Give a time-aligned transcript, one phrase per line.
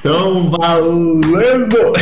[0.00, 1.92] Então, valendo!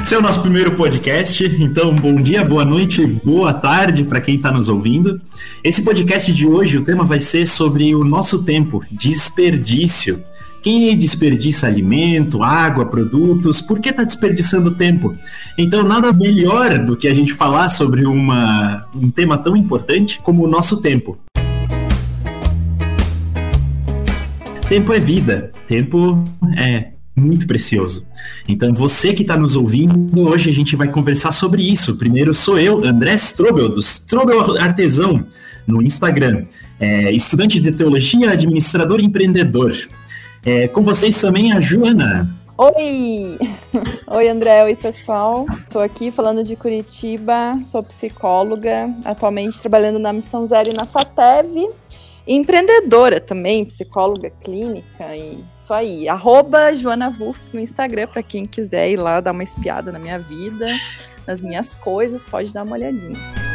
[0.00, 4.36] Esse é o nosso primeiro podcast, então bom dia, boa noite, boa tarde para quem
[4.36, 5.20] está nos ouvindo.
[5.64, 10.22] Esse podcast de hoje, o tema vai ser sobre o nosso tempo, desperdício.
[10.62, 15.16] Quem desperdiça alimento, água, produtos, por que está desperdiçando tempo?
[15.56, 20.44] Então, nada melhor do que a gente falar sobre uma, um tema tão importante como
[20.44, 21.16] o nosso tempo.
[24.68, 26.24] Tempo é vida, tempo
[26.56, 28.06] é muito precioso.
[28.46, 31.96] Então, você que está nos ouvindo, hoje a gente vai conversar sobre isso.
[31.96, 35.24] Primeiro sou eu, André Strobel, do Strobel Artesão,
[35.66, 36.44] no Instagram.
[36.80, 39.72] É, estudante de teologia, administrador e empreendedor.
[40.44, 42.28] É, com vocês também a Joana.
[42.56, 43.38] Oi!
[44.06, 44.64] Oi, André.
[44.64, 45.46] Oi, pessoal.
[45.60, 51.68] Estou aqui falando de Curitiba, sou psicóloga, atualmente trabalhando na Missão Zero e na FATEV
[52.28, 56.08] empreendedora também, psicóloga clínica e isso aí.
[56.08, 60.18] Arroba Joana Wolf no Instagram, para quem quiser ir lá dar uma espiada na minha
[60.18, 60.66] vida,
[61.26, 63.47] nas minhas coisas, pode dar uma olhadinha.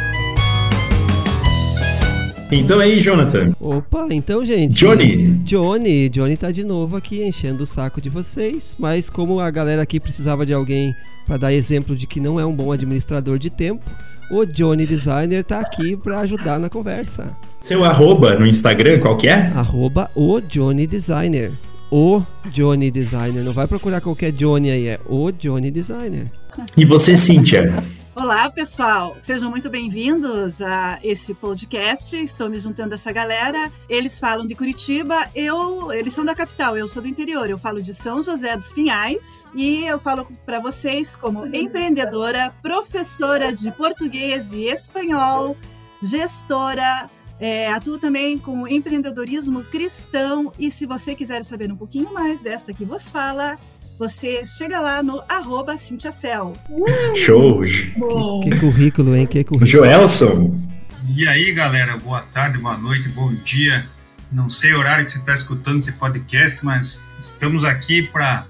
[2.52, 3.52] Então aí, Jonathan.
[3.58, 4.74] Opa, então, gente.
[4.74, 5.28] Johnny.
[5.44, 6.08] Johnny.
[6.08, 8.76] Johnny tá de novo aqui enchendo o saco de vocês.
[8.78, 10.94] Mas como a galera aqui precisava de alguém
[11.26, 13.82] para dar exemplo de que não é um bom administrador de tempo,
[14.30, 17.30] o Johnny Designer tá aqui para ajudar na conversa.
[17.60, 19.50] Seu arroba no Instagram, qual que é?
[19.54, 21.52] Arroba o Johnny Designer.
[21.90, 23.42] O Johnny Designer.
[23.42, 26.30] Não vai procurar qualquer Johnny aí, é o Johnny Designer.
[26.76, 27.82] E você, Cíntia?
[28.16, 29.16] Olá, pessoal.
[29.24, 32.16] Sejam muito bem-vindos a esse podcast.
[32.16, 33.72] Estou me juntando a essa galera.
[33.88, 37.50] Eles falam de Curitiba, eu, eles são da capital, eu sou do interior.
[37.50, 43.52] Eu falo de São José dos Pinhais e eu falo para vocês como empreendedora, professora
[43.52, 45.56] de português e espanhol,
[46.00, 52.40] gestora, é, atuo também com empreendedorismo cristão e se você quiser saber um pouquinho mais
[52.40, 53.58] desta que vos fala,
[53.98, 56.56] você chega lá no arroba Cel.
[56.68, 57.16] Uh!
[57.16, 57.62] Show!
[57.62, 59.26] Que, que, currículo, hein?
[59.26, 59.66] Que currículo.
[59.66, 60.60] Joelson.
[61.16, 63.86] E aí, galera, boa tarde, boa noite, bom dia.
[64.32, 68.46] Não sei o horário que você está escutando esse podcast, mas estamos aqui para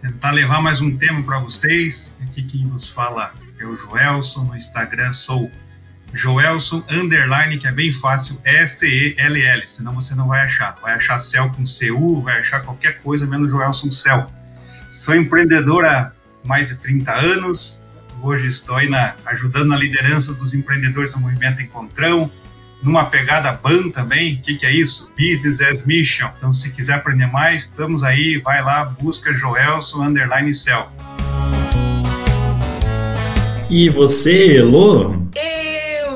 [0.00, 2.14] tentar levar mais um tema para vocês.
[2.22, 5.50] Aqui quem nos fala é o Joelson, no Instagram sou
[6.12, 10.76] Joelson Underline, que é bem fácil, S-E-L-L, senão você não vai achar.
[10.80, 14.30] Vai achar Cel com C-U, vai achar qualquer coisa menos Joelson Cel.
[14.88, 16.12] Sou empreendedor há
[16.44, 17.82] mais de 30 anos,
[18.22, 22.30] hoje estou aí na, ajudando na liderança dos empreendedores do Movimento Encontrão,
[22.82, 25.10] numa pegada BAN também, o que, que, é isso?
[25.16, 26.28] Business as Mission.
[26.36, 30.92] Então, se quiser aprender mais, estamos aí, vai lá, busca Joelson Underline Cel.
[33.70, 35.16] E você, Elô?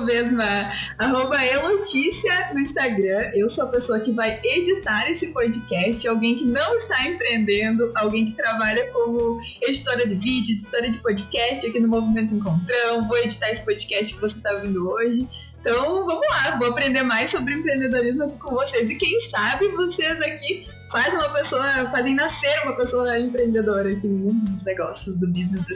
[0.09, 0.73] Mesma.
[0.97, 3.31] Arroba Elotícia no Instagram.
[3.35, 6.09] Eu sou a pessoa que vai editar esse podcast.
[6.09, 11.67] Alguém que não está empreendendo, alguém que trabalha como editora de vídeo, editora de podcast
[11.67, 13.07] aqui no Movimento Encontrão.
[13.07, 15.29] Vou editar esse podcast que você está ouvindo hoje.
[15.61, 18.91] Então, vamos lá, vou aprender mais sobre empreendedorismo aqui com vocês.
[18.91, 24.19] E quem sabe vocês aqui fazem uma pessoa, fazem nascer uma pessoa empreendedora aqui no
[24.19, 25.67] mundo dos negócios, do business.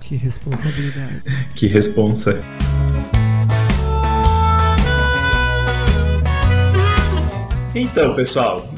[0.00, 1.20] Que responsabilidade.
[1.54, 2.40] que responsa.
[7.74, 8.72] Então, pessoal,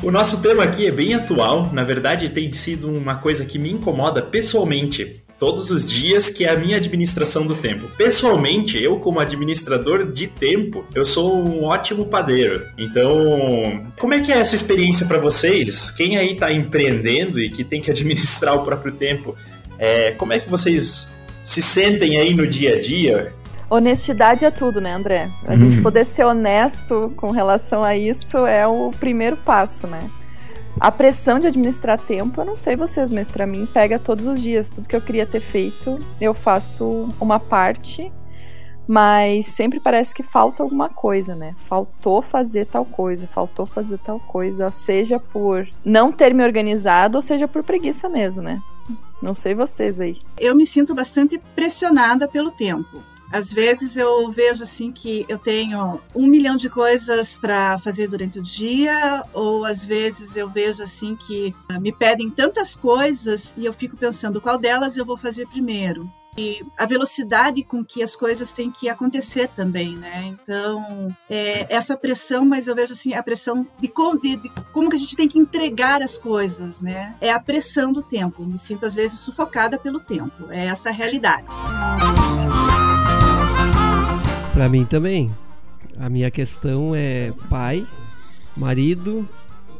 [0.00, 1.72] o nosso tema aqui é bem atual.
[1.72, 6.50] Na verdade, tem sido uma coisa que me incomoda pessoalmente todos os dias, que é
[6.50, 7.88] a minha administração do tempo.
[7.96, 12.62] Pessoalmente, eu como administrador de tempo, eu sou um ótimo padeiro.
[12.78, 15.90] Então, como é que é essa experiência para vocês?
[15.90, 19.34] Quem aí está empreendendo e que tem que administrar o próprio tempo,
[19.78, 23.34] é, como é que vocês se sentem aí no dia a dia?
[23.68, 25.28] Honestidade é tudo, né, André?
[25.46, 25.56] A uhum.
[25.56, 30.08] gente poder ser honesto com relação a isso é o primeiro passo, né?
[30.78, 34.40] A pressão de administrar tempo, eu não sei vocês, mas para mim pega todos os
[34.40, 34.70] dias.
[34.70, 38.12] Tudo que eu queria ter feito, eu faço uma parte,
[38.86, 41.54] mas sempre parece que falta alguma coisa, né?
[41.56, 47.22] Faltou fazer tal coisa, faltou fazer tal coisa, seja por não ter me organizado, ou
[47.22, 48.60] seja por preguiça mesmo, né?
[49.20, 50.18] Não sei vocês aí.
[50.38, 53.02] Eu me sinto bastante pressionada pelo tempo
[53.32, 58.38] às vezes eu vejo assim que eu tenho um milhão de coisas para fazer durante
[58.38, 63.72] o dia, ou às vezes eu vejo assim que me pedem tantas coisas e eu
[63.72, 66.10] fico pensando qual delas eu vou fazer primeiro.
[66.38, 70.26] E a velocidade com que as coisas têm que acontecer também, né?
[70.26, 73.90] Então, é, essa pressão, mas eu vejo assim, a pressão de,
[74.20, 77.16] de, de como que a gente tem que entregar as coisas, né?
[77.22, 78.44] É a pressão do tempo.
[78.44, 80.52] Me sinto às vezes sufocada pelo tempo.
[80.52, 81.46] É essa a realidade.
[84.56, 85.30] Para mim também.
[85.98, 87.86] A minha questão é pai,
[88.56, 89.28] marido,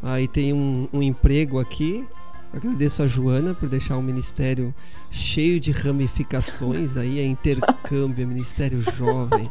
[0.02, 2.04] aí tem um, um emprego aqui.
[2.52, 4.74] Agradeço a Joana por deixar o ministério
[5.10, 9.50] cheio de ramificações aí, é intercâmbio, é ministério jovem.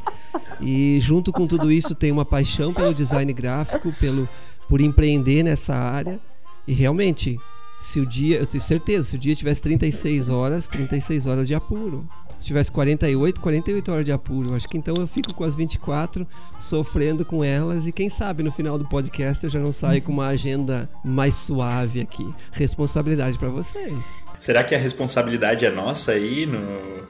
[0.62, 4.30] E junto com tudo isso tem uma paixão pelo design gráfico, pelo
[4.70, 6.20] por empreender nessa área.
[6.68, 7.40] E realmente,
[7.80, 11.56] se o dia, eu tenho certeza, se o dia tivesse 36 horas, 36 horas de
[11.56, 12.08] apuro.
[12.40, 14.56] Se tivesse 48, 48 horas de apuro.
[14.56, 16.28] Acho que então eu fico com as 24,
[16.58, 17.88] sofrendo com elas.
[17.88, 21.36] E quem sabe no final do podcast eu já não saio com uma agenda mais
[21.36, 22.28] suave aqui.
[22.52, 23.94] Responsabilidade para vocês.
[24.40, 26.46] Será que a responsabilidade é nossa aí?
[26.46, 26.62] No,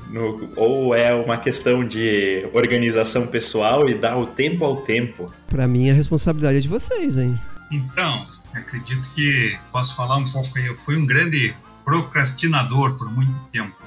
[0.09, 5.31] no, ou é uma questão de organização pessoal e dar o tempo ao tempo?
[5.47, 7.37] Para mim, a responsabilidade é de vocês, hein?
[7.71, 10.67] Então, acredito que posso falar um pouco aí.
[10.67, 13.84] Eu fui um grande procrastinador por muito tempo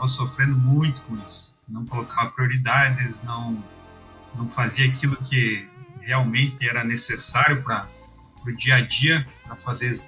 [0.00, 1.56] estava sofrendo muito com isso.
[1.68, 3.62] Não colocava prioridades, não,
[4.34, 5.68] não fazia aquilo que
[6.00, 7.86] realmente era necessário para
[8.46, 10.00] o dia a dia, para fazer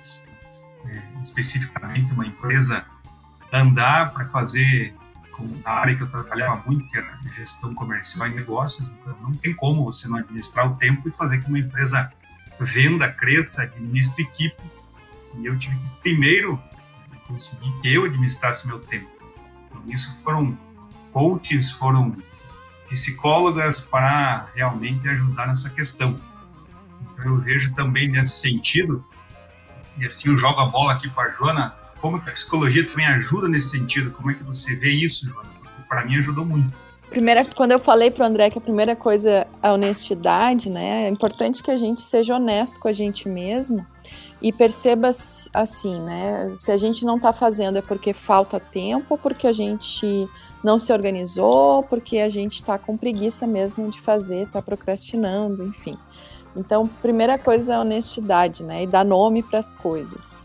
[0.87, 2.85] é, especificamente uma empresa
[3.53, 4.95] andar, para fazer
[5.31, 9.33] como na área que eu trabalhava muito, que era gestão comercial e negócios, então não
[9.33, 12.13] tem como você não administrar o tempo e fazer que uma empresa
[12.61, 14.63] venda, cresça, administre equipe.
[15.39, 16.63] E eu tive que primeiro
[17.27, 19.12] conseguir que eu administrasse meu tempo.
[19.87, 20.57] Isso foram
[21.13, 22.17] coaches, foram
[22.89, 26.17] psicólogas para realmente ajudar nessa questão.
[27.13, 29.05] Então eu vejo também nesse sentido,
[29.99, 33.07] e assim eu jogo a bola aqui para a Joana, como que a psicologia também
[33.07, 34.11] ajuda nesse sentido?
[34.11, 35.49] Como é que você vê isso, Joana?
[35.61, 36.73] Porque para mim ajudou muito.
[37.09, 41.05] Primeira, quando eu falei para o André que a primeira coisa é a honestidade, né?
[41.05, 43.87] É importante que a gente seja honesto com a gente mesmo
[44.43, 45.11] e perceba
[45.55, 46.53] assim, né?
[46.57, 50.29] Se a gente não está fazendo é porque falta tempo, porque a gente
[50.65, 55.97] não se organizou, porque a gente está com preguiça mesmo de fazer, está procrastinando, enfim.
[56.57, 58.83] Então, primeira coisa é honestidade, né?
[58.83, 60.45] E dar nome para as coisas.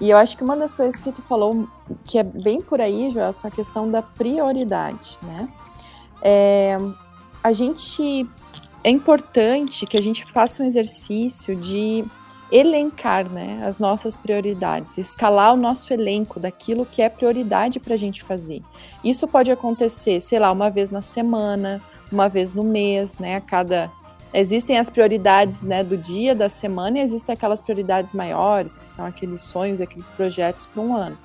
[0.00, 1.68] E eu acho que uma das coisas que tu falou,
[2.04, 5.48] que é bem por aí, Joel, é a questão da prioridade, né?
[6.22, 6.78] É,
[7.44, 8.26] a gente
[8.82, 12.04] é importante que a gente faça um exercício de
[12.50, 17.96] elencar né, as nossas prioridades, escalar o nosso elenco daquilo que é prioridade para a
[17.96, 18.62] gente fazer.
[19.02, 23.36] Isso pode acontecer, sei lá, uma vez na semana, uma vez no mês, né?
[23.36, 23.90] A cada
[24.32, 29.06] existem as prioridades né, do dia, da semana, e existem aquelas prioridades maiores, que são
[29.06, 31.16] aqueles sonhos, aqueles projetos para um ano.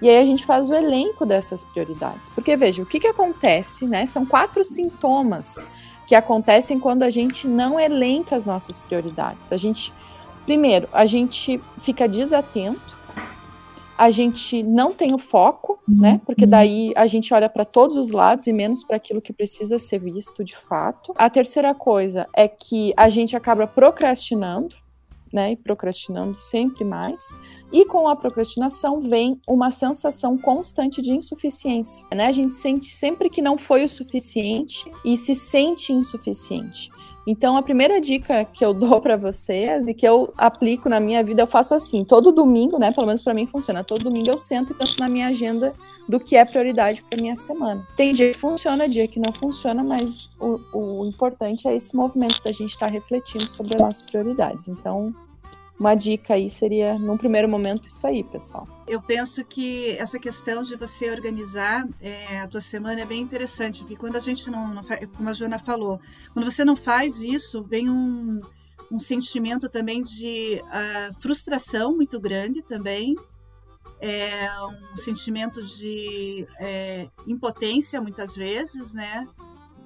[0.00, 2.28] E aí a gente faz o elenco dessas prioridades.
[2.30, 4.06] Porque veja, o que, que acontece, né?
[4.06, 5.66] São quatro sintomas
[6.06, 9.52] que acontecem quando a gente não elenca as nossas prioridades.
[9.52, 9.92] A gente
[10.44, 12.98] Primeiro, a gente fica desatento,
[13.96, 16.00] a gente não tem o foco, uhum.
[16.00, 16.20] né?
[16.26, 19.78] Porque daí a gente olha para todos os lados e menos para aquilo que precisa
[19.78, 21.12] ser visto de fato.
[21.16, 24.74] A terceira coisa é que a gente acaba procrastinando,
[25.32, 25.52] né?
[25.52, 27.20] E procrastinando sempre mais.
[27.72, 32.26] E com a procrastinação vem uma sensação constante de insuficiência, né?
[32.26, 36.90] A gente sente sempre que não foi o suficiente e se sente insuficiente.
[37.26, 41.22] Então, a primeira dica que eu dou para vocês e que eu aplico na minha
[41.22, 42.92] vida, eu faço assim: todo domingo, né?
[42.92, 43.82] Pelo menos para mim funciona.
[43.82, 45.72] Todo domingo eu sento e penso na minha agenda
[46.08, 47.86] do que é prioridade para minha semana.
[47.96, 52.42] Tem dia que funciona, dia que não funciona, mas o, o importante é esse movimento
[52.42, 54.68] da gente estar tá refletindo sobre as nossas prioridades.
[54.68, 55.14] Então,
[55.78, 58.66] uma dica aí seria, num primeiro momento, isso aí, pessoal.
[58.86, 63.80] Eu penso que essa questão de você organizar é, a tua semana é bem interessante,
[63.80, 64.84] porque quando a gente não, não
[65.16, 66.00] como a Joana falou,
[66.32, 68.40] quando você não faz isso, vem um,
[68.90, 73.16] um sentimento também de uh, frustração muito grande também,
[74.00, 74.48] é
[74.92, 79.26] um sentimento de é, impotência muitas vezes, né?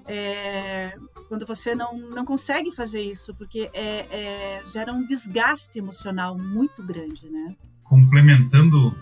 [0.09, 0.97] É,
[1.29, 6.83] quando você não, não consegue fazer isso, porque é, é, gera um desgaste emocional muito
[6.83, 7.55] grande, né?
[7.83, 8.97] Complementando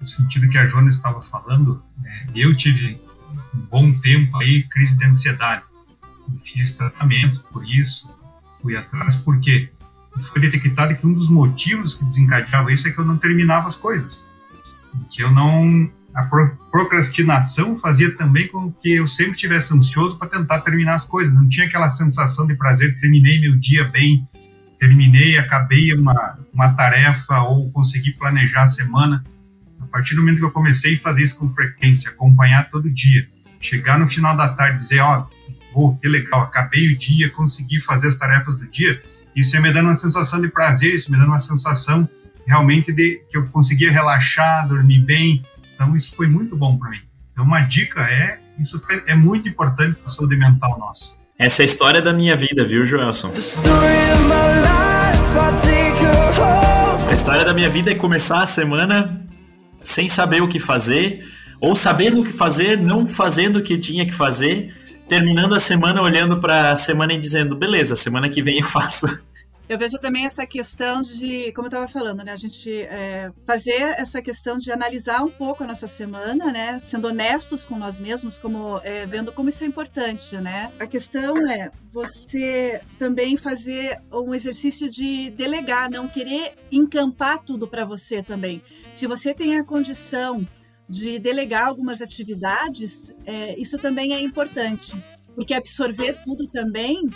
[0.00, 3.00] no sentido que a Jona estava falando, é, eu tive
[3.54, 5.64] um bom tempo aí crise de ansiedade.
[6.44, 8.08] Fiz tratamento por isso,
[8.62, 9.68] fui atrás, porque
[10.20, 13.74] foi detectado que um dos motivos que desencadeava isso é que eu não terminava as
[13.74, 14.30] coisas.
[15.10, 16.28] Que eu não a
[16.70, 21.32] procrastinação fazia também com que eu sempre estivesse ansioso para tentar terminar as coisas.
[21.32, 24.28] Não tinha aquela sensação de prazer, terminei meu dia bem,
[24.78, 29.24] terminei, acabei uma, uma tarefa ou consegui planejar a semana.
[29.80, 33.26] A partir do momento que eu comecei a fazer isso com frequência, acompanhar todo dia,
[33.60, 35.26] chegar no final da tarde e dizer, ó,
[35.74, 39.02] oh, que legal, acabei o dia, consegui fazer as tarefas do dia,
[39.34, 42.08] isso ia me dando uma sensação de prazer, isso me dando uma sensação
[42.46, 45.42] realmente de que eu conseguia relaxar, dormir bem,
[45.80, 46.98] então, isso foi muito bom para mim.
[47.32, 51.16] Então, uma dica é: isso é muito importante para a saúde mental nossa.
[51.38, 53.32] Essa é a história da minha vida, viu, Joelson?
[57.08, 59.26] A história da minha vida é começar a semana
[59.82, 61.26] sem saber o que fazer,
[61.58, 64.74] ou sabendo o que fazer, não fazendo o que tinha que fazer,
[65.08, 69.06] terminando a semana olhando para a semana e dizendo, beleza, semana que vem eu faço.
[69.70, 73.94] Eu vejo também essa questão de, como eu estava falando, né, a gente é, fazer
[73.96, 78.36] essa questão de analisar um pouco a nossa semana, né, sendo honestos com nós mesmos,
[78.36, 80.72] como é, vendo como isso é importante, né.
[80.76, 87.84] A questão é você também fazer um exercício de delegar, não querer encampar tudo para
[87.84, 88.60] você também.
[88.92, 90.44] Se você tem a condição
[90.88, 94.92] de delegar algumas atividades, é, isso também é importante,
[95.36, 97.08] porque absorver tudo também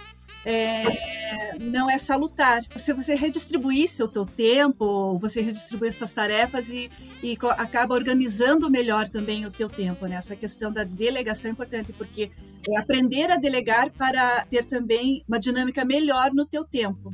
[0.45, 2.65] é, não é salutar.
[2.77, 6.91] Se você redistribuísse o teu tempo, você redistribui suas tarefas e,
[7.23, 10.17] e acaba organizando melhor também o teu tempo, né?
[10.17, 12.31] Essa questão da delegação é importante, porque
[12.69, 17.13] é aprender a delegar para ter também uma dinâmica melhor no teu tempo.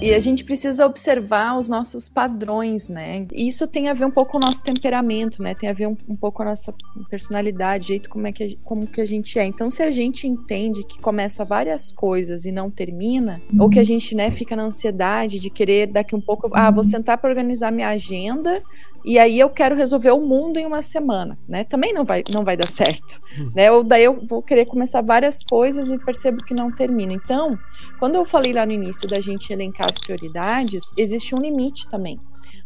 [0.00, 3.26] E a gente precisa observar os nossos padrões, né?
[3.32, 5.54] E isso tem a ver um pouco com o nosso temperamento, né?
[5.54, 6.74] Tem a ver um, um pouco com a nossa
[7.08, 9.44] personalidade, jeito como é que a, como que a gente é.
[9.44, 13.62] Então, se a gente entende que começa várias coisas e não termina, uhum.
[13.62, 16.84] ou que a gente, né, fica na ansiedade de querer daqui um pouco, ah, vou
[16.84, 18.62] sentar para organizar minha agenda
[19.04, 21.64] e aí eu quero resolver o mundo em uma semana, né?
[21.64, 23.50] Também não vai, não vai dar certo, hum.
[23.54, 23.70] né?
[23.70, 27.12] Ou daí eu vou querer começar várias coisas e percebo que não termino.
[27.12, 27.58] Então,
[27.98, 32.18] quando eu falei lá no início da gente elencar as prioridades, existe um limite também.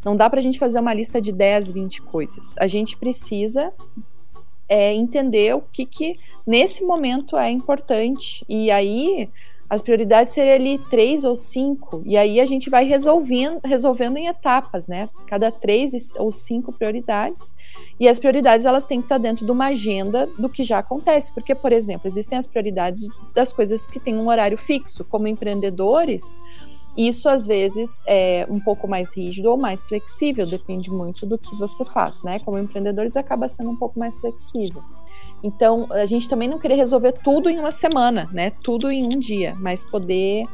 [0.04, 2.54] Não dá para a gente fazer uma lista de 10, 20 coisas.
[2.58, 3.72] A gente precisa
[4.68, 8.44] é, entender o que, que nesse momento é importante.
[8.48, 9.28] E aí
[9.72, 14.26] as prioridades seriam ali três ou cinco, e aí a gente vai resolvendo, resolvendo em
[14.26, 15.08] etapas, né?
[15.26, 17.54] Cada três ou cinco prioridades,
[17.98, 21.32] e as prioridades elas têm que estar dentro de uma agenda do que já acontece,
[21.32, 26.38] porque, por exemplo, existem as prioridades das coisas que têm um horário fixo, como empreendedores,
[26.94, 31.56] isso às vezes é um pouco mais rígido ou mais flexível, depende muito do que
[31.56, 32.38] você faz, né?
[32.40, 34.82] Como empreendedores acaba sendo um pouco mais flexível.
[35.42, 38.50] Então, a gente também não querer resolver tudo em uma semana, né?
[38.62, 40.46] Tudo em um dia, mas poder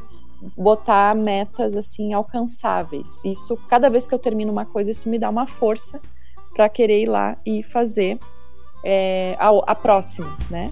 [0.57, 3.23] botar metas assim alcançáveis.
[3.23, 6.01] Isso, cada vez que eu termino uma coisa, isso me dá uma força
[6.53, 8.17] para querer ir lá e fazer
[8.83, 10.71] é, a, a próxima, né?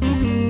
[0.00, 0.43] questão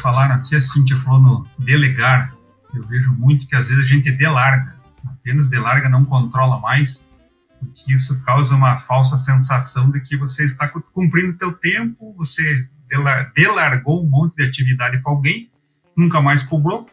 [0.00, 2.34] falaram aqui, a Cintia falou no delegar.
[2.74, 4.74] Eu vejo muito que às vezes a gente delarga,
[5.06, 7.08] apenas delarga, não controla mais,
[7.58, 12.42] porque isso causa uma falsa sensação de que você está cumprindo o teu tempo, você
[13.34, 15.50] delargou um monte de atividade para alguém,
[15.96, 16.88] nunca mais cobrou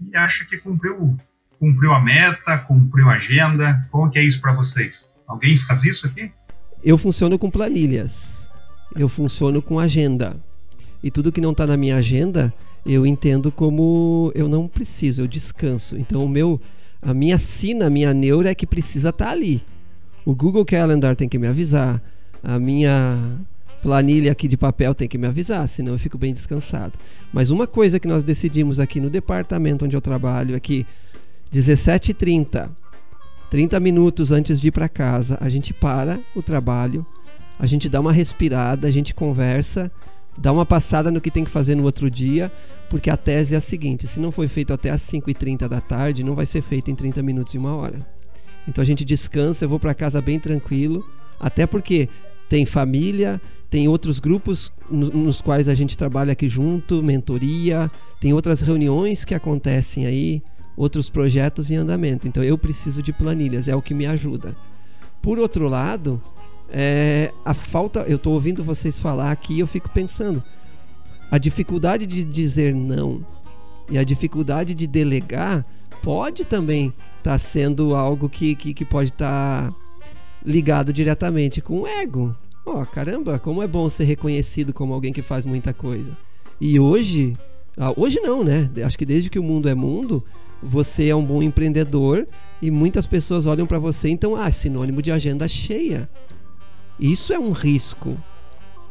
[0.00, 1.18] e acha que cumpriu,
[1.58, 3.86] cumpriu a meta, cumpriu a agenda.
[3.90, 5.12] Como que é isso para vocês?
[5.26, 6.30] Alguém faz isso aqui?
[6.82, 8.50] Eu funciono com planilhas.
[8.94, 10.36] Eu funciono com agenda.
[11.04, 12.50] E tudo que não está na minha agenda,
[12.86, 15.98] eu entendo como eu não preciso, eu descanso.
[15.98, 16.58] Então o meu
[17.02, 19.62] a minha sina, a minha neura é que precisa estar tá ali.
[20.24, 22.02] O Google Calendar tem que me avisar,
[22.42, 23.38] a minha
[23.82, 26.98] planilha aqui de papel tem que me avisar, senão eu fico bem descansado.
[27.30, 30.86] Mas uma coisa que nós decidimos aqui no departamento onde eu trabalho é que
[31.52, 32.70] 17h30,
[33.50, 37.04] 30 minutos antes de ir para casa, a gente para o trabalho,
[37.58, 39.92] a gente dá uma respirada, a gente conversa
[40.36, 42.50] dá uma passada no que tem que fazer no outro dia,
[42.90, 46.24] porque a tese é a seguinte: se não foi feito até as 5h30 da tarde,
[46.24, 48.06] não vai ser feito em 30 minutos e uma hora.
[48.66, 51.04] Então a gente descansa, eu vou para casa bem tranquilo,
[51.38, 52.08] até porque
[52.48, 58.60] tem família, tem outros grupos nos quais a gente trabalha aqui junto, mentoria, tem outras
[58.60, 60.42] reuniões que acontecem aí,
[60.76, 62.28] outros projetos em andamento.
[62.28, 64.56] Então eu preciso de planilhas, é o que me ajuda.
[65.20, 66.22] Por outro lado,
[66.68, 68.00] é, a falta.
[68.00, 70.42] Eu estou ouvindo vocês falar aqui e eu fico pensando.
[71.30, 73.24] A dificuldade de dizer não
[73.90, 75.64] e a dificuldade de delegar
[76.02, 79.76] pode também estar tá sendo algo que, que, que pode estar tá
[80.44, 82.36] ligado diretamente com o ego.
[82.66, 86.16] Ó, oh, caramba, como é bom ser reconhecido como alguém que faz muita coisa.
[86.60, 87.36] E hoje,
[87.76, 88.70] ah, hoje não, né?
[88.84, 90.24] Acho que desde que o mundo é mundo,
[90.62, 92.26] você é um bom empreendedor
[92.62, 96.08] e muitas pessoas olham para você, então, ah, sinônimo de agenda cheia.
[96.98, 98.16] Isso é um risco.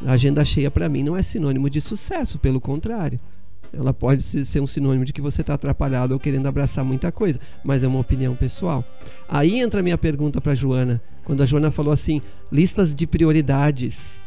[0.05, 3.19] A agenda cheia para mim não é sinônimo de sucesso, pelo contrário.
[3.72, 7.39] Ela pode ser um sinônimo de que você está atrapalhado ou querendo abraçar muita coisa,
[7.63, 8.83] mas é uma opinião pessoal.
[9.27, 14.22] Aí entra a minha pergunta para Joana, quando a Joana falou assim, listas de prioridades.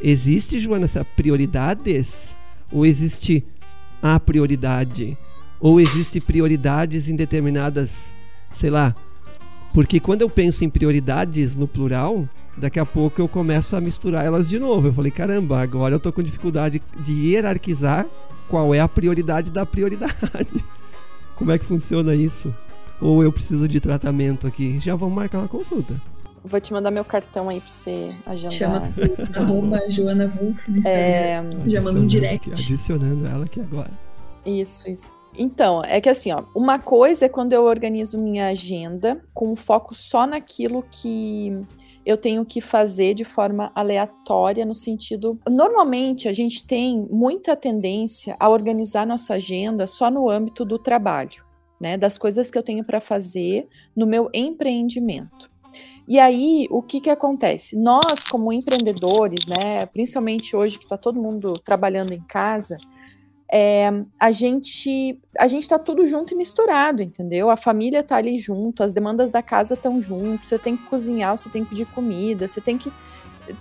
[0.00, 2.36] Existe, Joana, essa prioridades
[2.72, 3.44] ou existe
[4.02, 5.18] a prioridade?
[5.60, 8.14] Ou existe prioridades em determinadas,
[8.50, 8.96] sei lá,
[9.72, 14.24] porque quando eu penso em prioridades no plural, daqui a pouco eu começo a misturar
[14.24, 14.88] elas de novo.
[14.88, 18.06] Eu falei, caramba, agora eu tô com dificuldade de hierarquizar
[18.48, 20.14] qual é a prioridade da prioridade.
[21.36, 22.54] Como é que funciona isso?
[23.00, 24.78] Ou eu preciso de tratamento aqui?
[24.78, 26.00] Já vamos marcar uma consulta.
[26.44, 28.52] Vou te mandar meu cartão aí pra você agendar.
[28.52, 28.88] Chama
[29.36, 31.00] arroba Joana Wolf no Instagram.
[31.00, 31.44] É...
[31.66, 32.50] Já manda um direct.
[32.50, 33.90] Aqui, adicionando ela aqui agora.
[34.44, 35.14] Isso, isso.
[35.36, 39.94] Então, é que assim, ó, uma coisa é quando eu organizo minha agenda com foco
[39.94, 41.64] só naquilo que
[42.04, 45.38] eu tenho que fazer de forma aleatória, no sentido.
[45.48, 51.44] Normalmente, a gente tem muita tendência a organizar nossa agenda só no âmbito do trabalho,
[51.80, 51.96] né?
[51.96, 55.50] Das coisas que eu tenho para fazer no meu empreendimento.
[56.08, 57.78] E aí, o que que acontece?
[57.78, 62.78] Nós, como empreendedores, né, principalmente hoje que está todo mundo trabalhando em casa,
[63.52, 67.50] é, a gente a gente está tudo junto e misturado, entendeu?
[67.50, 71.36] A família está ali junto, as demandas da casa estão junto, você tem que cozinhar,
[71.36, 72.92] você tem que pedir comida, você tem que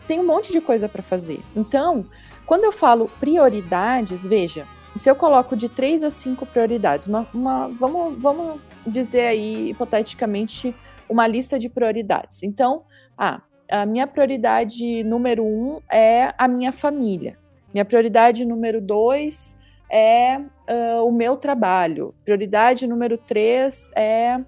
[0.08, 1.41] tem um monte de coisa para fazer.
[1.55, 2.05] Então,
[2.46, 7.67] quando eu falo prioridades, veja, se eu coloco de três a cinco prioridades, uma, uma,
[7.69, 10.75] vamos, vamos dizer aí, hipoteticamente,
[11.08, 12.43] uma lista de prioridades.
[12.43, 12.84] Então,
[13.17, 13.41] ah,
[13.72, 17.38] a minha prioridade número um é a minha família.
[17.74, 19.59] Minha prioridade número dois
[19.89, 22.13] é uh, o meu trabalho.
[22.24, 24.39] Prioridade número três é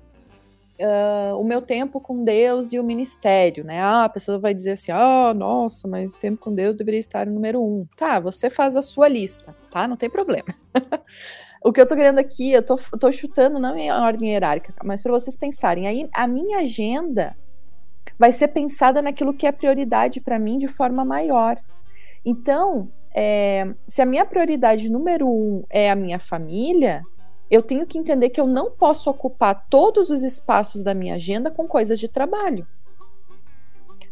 [0.82, 3.82] uh, o meu tempo com Deus e o ministério, né?
[3.82, 7.26] Ah, a pessoa vai dizer assim, ah, nossa, mas o tempo com Deus deveria estar
[7.26, 7.86] no número um.
[7.96, 9.88] Tá, você faz a sua lista, tá?
[9.88, 10.56] Não tem problema.
[11.64, 15.02] o que eu tô querendo aqui, eu tô, tô chutando não em ordem hierárquica, mas
[15.02, 17.36] para vocês pensarem, aí a minha agenda
[18.18, 21.58] vai ser pensada naquilo que é prioridade para mim de forma maior.
[22.24, 27.04] Então, é, se a minha prioridade número um é a minha família,
[27.50, 31.52] eu tenho que entender que eu não posso ocupar todos os espaços da minha agenda
[31.52, 32.66] com coisas de trabalho.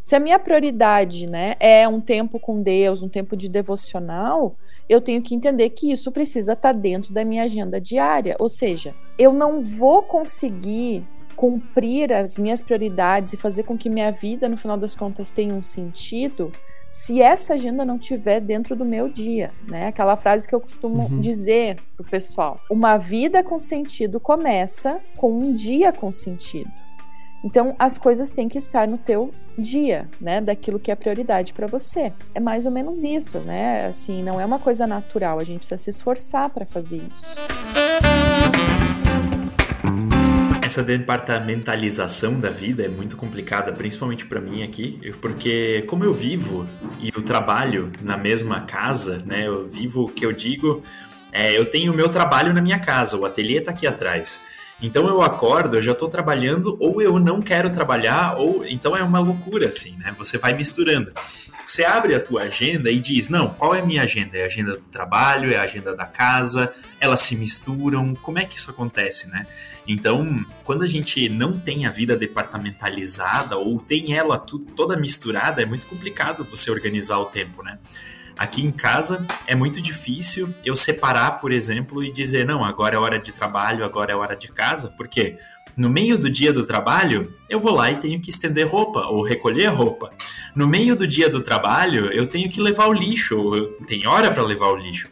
[0.02, 4.56] Se a minha prioridade né, é um tempo com Deus, um tempo de devocional,
[4.90, 8.36] eu tenho que entender que isso precisa estar dentro da minha agenda diária.
[8.40, 14.12] Ou seja, eu não vou conseguir cumprir as minhas prioridades e fazer com que minha
[14.12, 16.52] vida, no final das contas, tenha um sentido
[16.92, 19.88] se essa agenda não tiver dentro do meu dia, né?
[19.88, 21.20] Aquela frase que eu costumo uhum.
[21.20, 26.72] dizer pro pessoal: uma vida com sentido começa com um dia com sentido.
[27.42, 30.42] Então, as coisas têm que estar no teu dia, né?
[30.42, 32.12] Daquilo que é prioridade para você.
[32.36, 33.86] É mais ou menos isso, né?
[33.86, 37.26] Assim, não é uma coisa natural, a gente precisa se esforçar para fazer isso
[40.70, 46.70] essa departamentalização da vida é muito complicada, principalmente para mim aqui, porque como eu vivo
[47.00, 49.48] e eu trabalho na mesma casa, né?
[49.48, 50.84] Eu vivo o que eu digo,
[51.32, 54.42] é, eu tenho o meu trabalho na minha casa, o ateliê tá aqui atrás.
[54.80, 59.02] Então eu acordo, eu já estou trabalhando, ou eu não quero trabalhar, ou então é
[59.02, 60.14] uma loucura assim, né?
[60.20, 61.12] Você vai misturando.
[61.70, 64.36] Você abre a tua agenda e diz, não, qual é a minha agenda?
[64.36, 68.44] É a agenda do trabalho, é a agenda da casa, elas se misturam, como é
[68.44, 69.46] que isso acontece, né?
[69.88, 75.66] Então, quando a gente não tem a vida departamentalizada ou tem ela toda misturada, é
[75.66, 77.78] muito complicado você organizar o tempo, né?
[78.36, 82.98] Aqui em casa é muito difícil eu separar, por exemplo, e dizer, não, agora é
[82.98, 85.38] hora de trabalho, agora é hora de casa, porque
[85.78, 89.24] no meio do dia do trabalho, eu vou lá e tenho que estender roupa ou
[89.24, 90.12] recolher roupa.
[90.56, 94.44] No meio do dia do trabalho, eu tenho que levar o lixo, tem hora para
[94.44, 95.10] levar o lixo.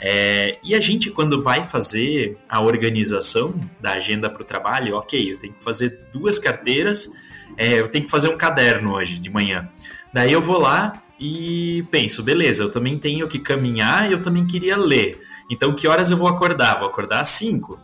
[0.00, 5.32] É, e a gente, quando vai fazer a organização da agenda para o trabalho, ok,
[5.32, 7.10] eu tenho que fazer duas carteiras,
[7.56, 9.68] é, eu tenho que fazer um caderno hoje de manhã.
[10.12, 14.46] Daí eu vou lá e penso, beleza, eu também tenho que caminhar e eu também
[14.46, 15.20] queria ler.
[15.50, 16.78] Então, que horas eu vou acordar?
[16.78, 17.78] Vou acordar às 5.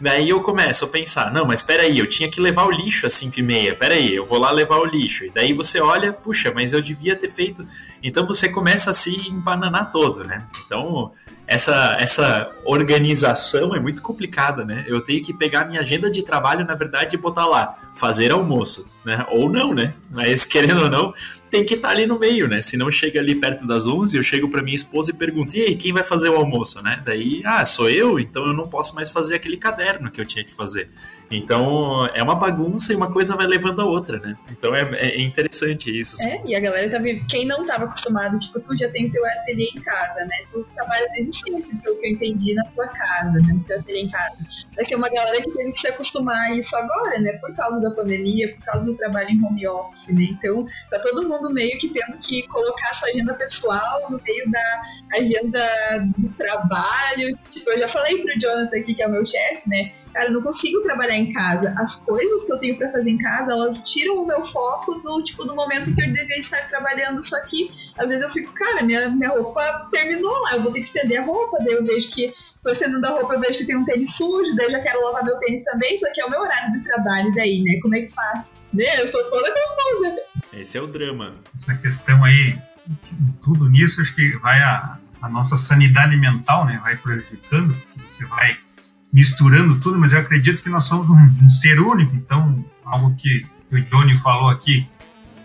[0.00, 3.12] Daí eu começo a pensar, não, mas peraí, eu tinha que levar o lixo às
[3.12, 5.24] 5 e meia, peraí, eu vou lá levar o lixo.
[5.24, 7.66] E daí você olha, puxa, mas eu devia ter feito.
[8.02, 10.46] Então você começa a se empananar todo, né?
[10.64, 11.12] Então
[11.50, 14.84] essa, essa organização é muito complicada, né?
[14.86, 18.88] Eu tenho que pegar minha agenda de trabalho, na verdade, e botar lá, fazer almoço,
[19.04, 19.26] né?
[19.28, 19.94] Ou não, né?
[20.08, 21.12] Mas querendo ou não,
[21.50, 22.62] tem que estar tá ali no meio, né?
[22.62, 25.62] Se não chega ali perto das 11, eu chego para minha esposa e pergunto: "E
[25.62, 28.94] aí, quem vai fazer o almoço, né?" Daí, ah, sou eu, então eu não posso
[28.94, 30.88] mais fazer aquele caderno que eu tinha que fazer.
[31.30, 34.36] Então, é uma bagunça e uma coisa vai levando a outra, né?
[34.50, 36.16] Então é, é interessante isso.
[36.28, 39.68] É, e a galera tá Quem não tava acostumado, tipo, tu já tem teu ateliê
[39.76, 40.36] em casa, né?
[40.50, 43.52] Tu trabalha desde sempre, pelo que eu entendi, na tua casa, né?
[43.52, 44.44] No teu ateliê em casa.
[44.76, 47.32] Mas tem uma galera que teve que se acostumar a isso agora, né?
[47.34, 50.28] Por causa da pandemia, por causa do trabalho em home office, né?
[50.30, 54.82] Então, tá todo mundo meio que tendo que colocar sua agenda pessoal no meio da
[55.14, 55.66] agenda
[56.16, 57.38] do trabalho.
[57.50, 59.92] Tipo, eu já falei pro Jonathan aqui, que é o meu chefe, né?
[60.12, 61.74] Cara, eu não consigo trabalhar em casa.
[61.78, 65.22] As coisas que eu tenho para fazer em casa, elas tiram o meu foco do
[65.22, 67.22] tipo do momento que eu devia estar trabalhando.
[67.22, 70.80] Só que às vezes eu fico, cara, minha, minha roupa terminou lá, eu vou ter
[70.80, 71.58] que estender a roupa.
[71.58, 72.32] Daí eu vejo que
[72.62, 75.04] tô estendendo a roupa, eu vejo que tem um tênis sujo, daí eu já quero
[75.04, 75.96] lavar meu tênis também.
[75.98, 77.78] Só que é o meu horário de trabalho, daí, né?
[77.82, 78.64] Como é que faz?
[78.72, 78.84] Né?
[78.98, 80.16] Eu sou toda confusa.
[80.54, 81.34] Esse é o drama.
[81.54, 82.58] Essa questão aí,
[83.42, 86.80] tudo nisso, acho que vai a, a nossa sanidade mental, né?
[86.82, 87.76] Vai prejudicando.
[88.08, 88.56] Você vai
[89.12, 93.46] misturando tudo, mas eu acredito que nós somos um, um ser único, então, algo que,
[93.68, 94.88] que, o Johnny falou aqui,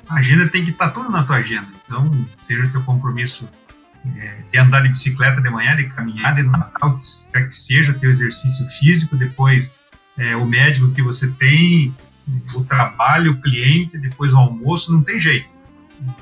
[0.07, 1.74] a agenda tem que estar tudo na tua agenda.
[1.85, 3.49] Então, seja teu compromisso
[4.17, 6.97] é, de andar de bicicleta de manhã, de caminhar, de Natal,
[7.31, 9.75] quer que seja teu exercício físico, depois
[10.17, 11.95] é, o médico que você tem,
[12.55, 15.49] o trabalho, o cliente, depois o almoço, não tem jeito.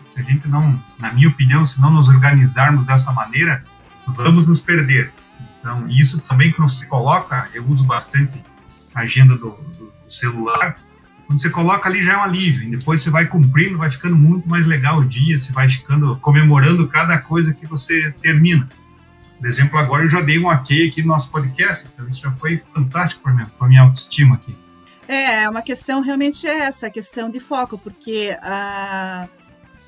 [0.06, 3.63] Se a gente não, na minha opinião, se não nos organizarmos dessa maneira,
[4.08, 5.12] vamos nos perder.
[5.60, 8.43] Então, isso também quando você coloca, eu uso bastante
[8.93, 10.78] a agenda do, do, do celular,
[11.25, 14.15] quando você coloca ali já é um alívio, e depois você vai cumprindo, vai ficando
[14.15, 18.67] muito mais legal o dia, você vai ficando comemorando cada coisa que você termina.
[19.39, 22.31] Por exemplo, agora eu já dei um ok aqui no nosso podcast, então isso já
[22.31, 24.55] foi fantástico para a minha autoestima aqui.
[25.07, 29.27] É, uma questão realmente é essa, a questão de foco, porque a.
[29.39, 29.43] Uh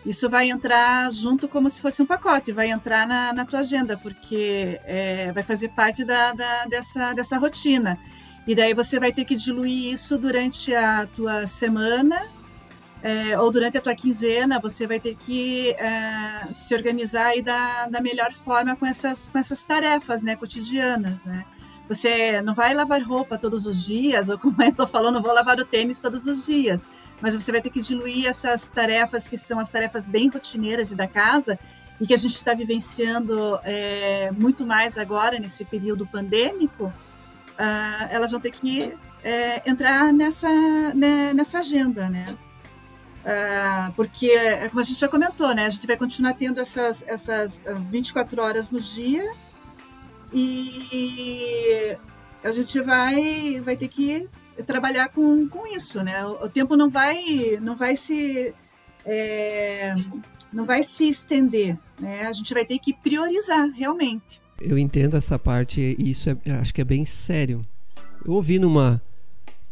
[0.05, 3.97] isso vai entrar junto como se fosse um pacote, vai entrar na, na tua agenda,
[3.97, 7.97] porque é, vai fazer parte da, da, dessa, dessa rotina.
[8.47, 12.21] E daí você vai ter que diluir isso durante a tua semana
[13.01, 17.87] é, ou durante a tua quinzena, você vai ter que é, se organizar aí da,
[17.87, 21.45] da melhor forma com essas, com essas tarefas né, cotidianas, né?
[21.87, 25.33] Você não vai lavar roupa todos os dias, ou como eu estou falando, não vou
[25.33, 26.85] lavar o tênis todos os dias
[27.21, 30.95] mas você vai ter que diluir essas tarefas que são as tarefas bem rotineiras e
[30.95, 31.57] da casa
[31.99, 36.91] e que a gente está vivenciando é, muito mais agora nesse período pandêmico,
[37.59, 40.49] uh, elas vão ter que é, entrar nessa,
[40.93, 42.37] né, nessa agenda, né?
[43.25, 44.29] Uh, porque,
[44.69, 48.69] como a gente já comentou, né, a gente vai continuar tendo essas, essas 24 horas
[48.69, 49.27] no dia
[50.31, 51.97] e
[52.43, 54.29] a gente vai, vai ter que
[54.67, 56.23] trabalhar com, com isso, né?
[56.25, 58.53] O, o tempo não vai, não vai se
[59.05, 59.95] é,
[60.51, 62.27] não vai se estender, né?
[62.27, 64.41] A gente vai ter que priorizar realmente.
[64.59, 67.65] Eu entendo essa parte e isso é, acho que é bem sério.
[68.25, 69.01] Eu ouvi numa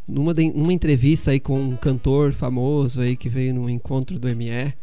[0.08, 4.74] numa, numa entrevista aí com um cantor famoso aí que veio no encontro do ME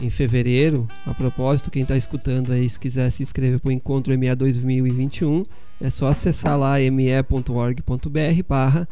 [0.00, 0.86] em fevereiro.
[1.06, 5.44] A propósito, quem está escutando aí, se quiser se inscrever para o encontro ME 2021,
[5.80, 8.88] é só acessar lá me.org.br barra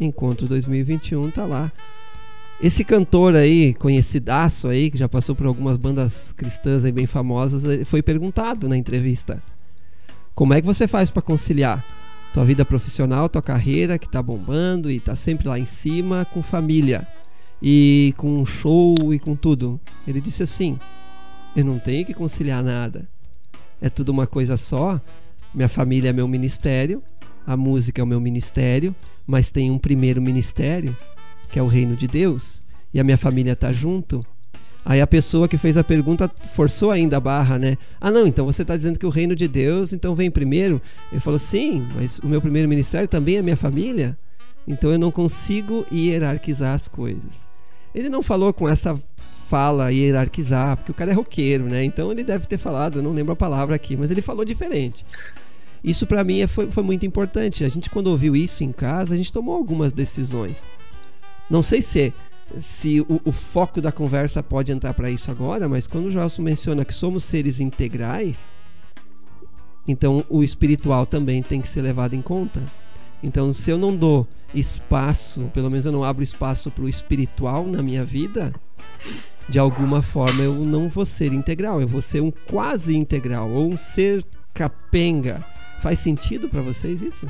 [0.00, 1.70] Encontro 2021 tá lá.
[2.60, 7.62] Esse cantor aí, conhecidaço aí, que já passou por algumas bandas cristãs aí bem famosas,
[7.86, 9.42] foi perguntado na entrevista:
[10.34, 11.84] Como é que você faz para conciliar
[12.32, 16.42] tua vida profissional, tua carreira que tá bombando e tá sempre lá em cima com
[16.42, 17.06] família
[17.60, 19.80] e com show e com tudo?
[20.06, 20.78] Ele disse assim:
[21.54, 23.08] Eu não tenho que conciliar nada.
[23.80, 25.00] É tudo uma coisa só.
[25.54, 27.02] Minha família é meu ministério
[27.46, 28.94] a música é o meu ministério,
[29.26, 30.96] mas tem um primeiro ministério,
[31.50, 32.62] que é o reino de Deus,
[32.94, 34.24] e a minha família tá junto.
[34.84, 37.76] Aí a pessoa que fez a pergunta forçou ainda a barra, né?
[38.00, 40.82] Ah, não, então você está dizendo que o reino de Deus então vem primeiro?
[41.10, 44.18] Ele falou, sim, mas o meu primeiro ministério também é minha família,
[44.66, 47.42] então eu não consigo hierarquizar as coisas.
[47.94, 48.98] Ele não falou com essa
[49.48, 51.84] fala hierarquizar, porque o cara é roqueiro, né?
[51.84, 55.04] Então ele deve ter falado, eu não lembro a palavra aqui, mas ele falou diferente.
[55.84, 57.64] Isso para mim é, foi, foi muito importante.
[57.64, 60.64] A gente, quando ouviu isso em casa, a gente tomou algumas decisões.
[61.50, 62.14] Não sei se,
[62.58, 66.42] se o, o foco da conversa pode entrar para isso agora, mas quando o Gelson
[66.42, 68.52] menciona que somos seres integrais,
[69.86, 72.62] então o espiritual também tem que ser levado em conta.
[73.22, 77.66] Então, se eu não dou espaço, pelo menos eu não abro espaço para o espiritual
[77.66, 78.52] na minha vida,
[79.48, 83.72] de alguma forma eu não vou ser integral, eu vou ser um quase integral ou
[83.72, 85.44] um ser capenga
[85.82, 87.26] Faz sentido para vocês isso?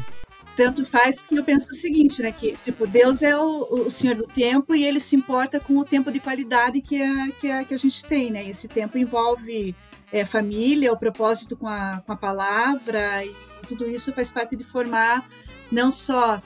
[0.57, 2.31] Tanto faz que eu penso o seguinte, né?
[2.33, 5.85] Que tipo, Deus é o, o Senhor do tempo e ele se importa com o
[5.85, 8.49] tempo de qualidade que a, que a, que a gente tem, né?
[8.49, 9.75] Esse tempo envolve
[10.13, 13.35] é, família, o propósito com a, com a palavra e
[13.67, 15.27] tudo isso faz parte de formar
[15.71, 16.41] não só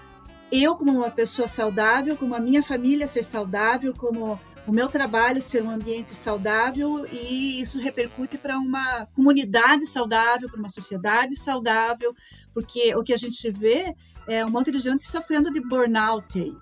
[0.50, 5.40] eu como uma pessoa saudável, como a minha família ser saudável, como o meu trabalho
[5.40, 12.14] ser um ambiente saudável e isso repercute para uma comunidade saudável, para uma sociedade saudável,
[12.52, 13.94] porque o que a gente vê
[14.26, 16.52] é um monte de gente sofrendo de burnout.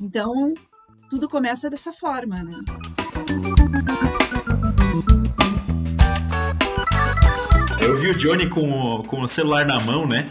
[0.00, 0.52] Então,
[1.08, 4.17] tudo começa dessa forma, né?
[7.88, 10.28] Eu vi o Johnny com com o celular na mão, né?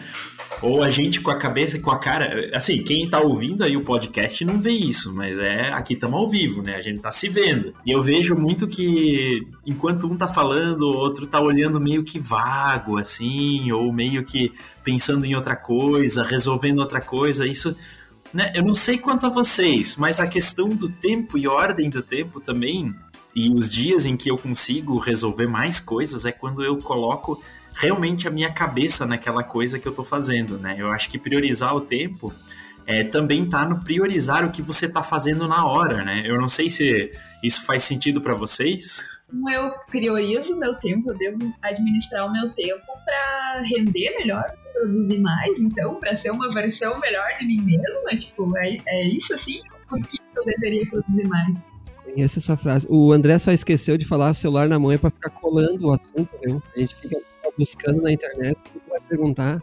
[0.61, 2.51] Ou a gente com a cabeça e com a cara.
[2.55, 6.29] Assim, quem tá ouvindo aí o podcast não vê isso, mas é aqui estamos ao
[6.29, 6.75] vivo, né?
[6.75, 7.73] A gente tá se vendo.
[7.83, 12.19] E eu vejo muito que enquanto um tá falando, o outro tá olhando meio que
[12.19, 17.47] vago, assim, ou meio que pensando em outra coisa, resolvendo outra coisa.
[17.47, 17.75] Isso.
[18.31, 18.51] Né?
[18.53, 22.39] Eu não sei quanto a vocês, mas a questão do tempo e ordem do tempo
[22.39, 22.93] também,
[23.35, 27.41] e os dias em que eu consigo resolver mais coisas, é quando eu coloco
[27.73, 30.75] realmente a minha cabeça naquela coisa que eu tô fazendo, né?
[30.77, 32.33] Eu acho que priorizar o tempo
[32.87, 36.23] é, também tá no priorizar o que você tá fazendo na hora, né?
[36.25, 37.11] Eu não sei se
[37.43, 39.21] isso faz sentido para vocês.
[39.51, 45.59] Eu priorizo meu tempo, eu devo administrar o meu tempo para render melhor, produzir mais,
[45.59, 49.61] então, para ser uma versão melhor de mim mesma, tipo, é, é isso assim?
[49.89, 51.76] Por que eu deveria produzir mais?
[52.23, 52.87] Essa frase.
[52.89, 56.33] O André só esqueceu de falar celular na mão é para ficar colando o assunto,
[56.43, 56.61] viu?
[56.75, 57.21] A gente fica
[57.57, 59.61] buscando na internet, vai perguntar.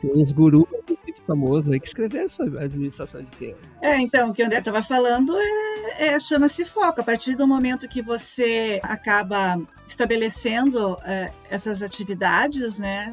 [0.00, 3.58] Tem uns gurus muito famosos aí que escreveram sobre administração de tempo.
[3.80, 7.00] É, então, o que o André estava falando é, é chama-se foco.
[7.00, 13.12] A partir do momento que você acaba estabelecendo é, essas atividades, né,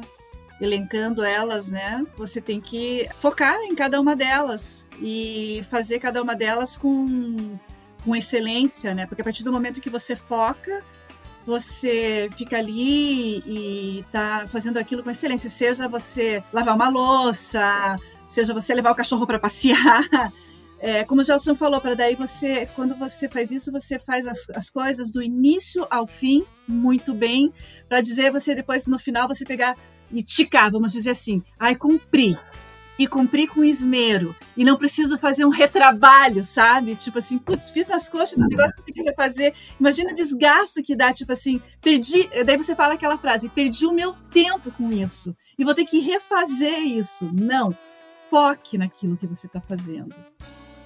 [0.60, 6.36] elencando elas, né, você tem que focar em cada uma delas e fazer cada uma
[6.36, 7.58] delas com,
[8.04, 10.82] com excelência, né, porque a partir do momento que você foca,
[11.46, 18.54] você fica ali e tá fazendo aquilo com excelência, seja você lavar uma louça, seja
[18.54, 20.08] você levar o cachorro para passear.
[20.80, 24.50] É, como o Gelson falou, para daí você, quando você faz isso, você faz as,
[24.50, 27.50] as coisas do início ao fim muito bem,
[27.88, 29.78] para dizer você depois no final você pegar
[30.12, 32.38] e ticar, vamos dizer assim, ai cumpri,
[32.98, 34.34] e cumprir com esmero.
[34.56, 36.94] E não preciso fazer um retrabalho, sabe?
[36.94, 39.54] Tipo assim, putz, fiz as coxas, o negócio que eu tenho que refazer.
[39.78, 42.28] Imagina o desgaste que dá, tipo assim, perdi.
[42.44, 45.36] Daí você fala aquela frase, perdi o meu tempo com isso.
[45.58, 47.30] E vou ter que refazer isso.
[47.32, 47.76] Não.
[48.30, 50.14] Foque naquilo que você está fazendo.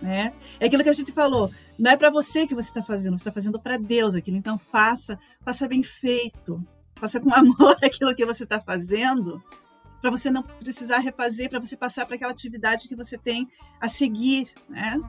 [0.00, 0.32] Né?
[0.60, 3.22] É aquilo que a gente falou, não é para você que você está fazendo, você
[3.22, 4.36] está fazendo para Deus aquilo.
[4.36, 6.62] Então faça, faça bem feito,
[6.94, 9.42] faça com amor aquilo que você está fazendo,
[10.00, 13.48] para você não precisar refazer, para você passar para aquela atividade que você tem
[13.80, 15.00] a seguir, né?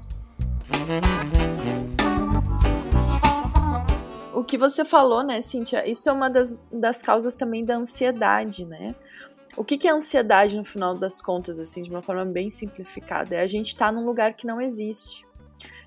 [4.33, 8.65] O que você falou, né, Cíntia, isso é uma das, das causas também da ansiedade,
[8.65, 8.95] né?
[9.57, 13.35] O que, que é ansiedade no final das contas, assim, de uma forma bem simplificada?
[13.35, 15.27] É a gente estar tá num lugar que não existe.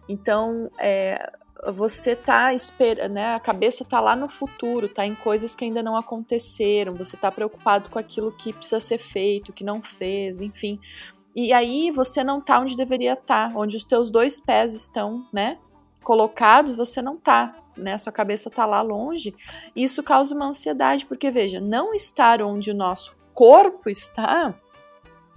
[0.08, 1.32] Então, é,
[1.70, 3.34] você tá esperando, né?
[3.34, 7.30] A cabeça tá lá no futuro, tá em coisas que ainda não aconteceram, você tá
[7.30, 10.80] preocupado com aquilo que precisa ser feito, que não fez, enfim.
[11.36, 15.26] E aí você não tá onde deveria estar, tá, onde os teus dois pés estão,
[15.32, 15.58] né?
[16.02, 17.96] Colocados, você não tá, né?
[17.96, 19.34] Sua cabeça tá lá longe.
[19.76, 24.52] E isso causa uma ansiedade, porque veja, não estar onde o nosso corpo está,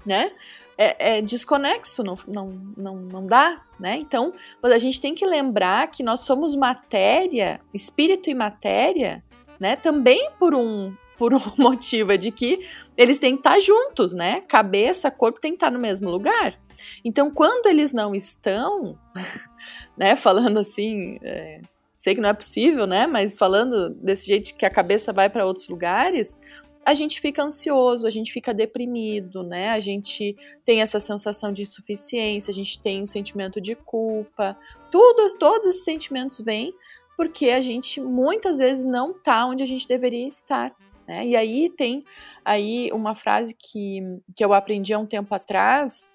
[0.04, 0.32] né?
[0.78, 3.98] É, é, desconexo, não, não, não, não dá, né?
[3.98, 9.24] Então, a gente tem que lembrar que nós somos matéria, espírito e matéria,
[9.60, 9.76] né?
[9.76, 14.42] Também por um, por um motivo é de que eles têm que estar juntos, né?
[14.42, 16.60] Cabeça, corpo tem que estar no mesmo lugar.
[17.04, 18.98] Então, quando eles não estão,
[19.98, 20.16] né?
[20.16, 21.62] Falando assim, é,
[21.96, 23.08] sei que não é possível, né?
[23.08, 26.42] Mas falando desse jeito que a cabeça vai para outros lugares,
[26.86, 29.72] a gente fica ansioso, a gente fica deprimido, né?
[29.72, 34.56] A gente tem essa sensação de insuficiência, a gente tem um sentimento de culpa.
[34.92, 36.74] Tudo, todos esses sentimentos vêm
[37.18, 40.76] porque a gente muitas vezes não tá onde a gente deveria estar.
[41.08, 41.28] Né?
[41.28, 42.04] E aí tem
[42.44, 44.02] aí uma frase que,
[44.36, 46.14] que eu aprendi há um tempo atrás,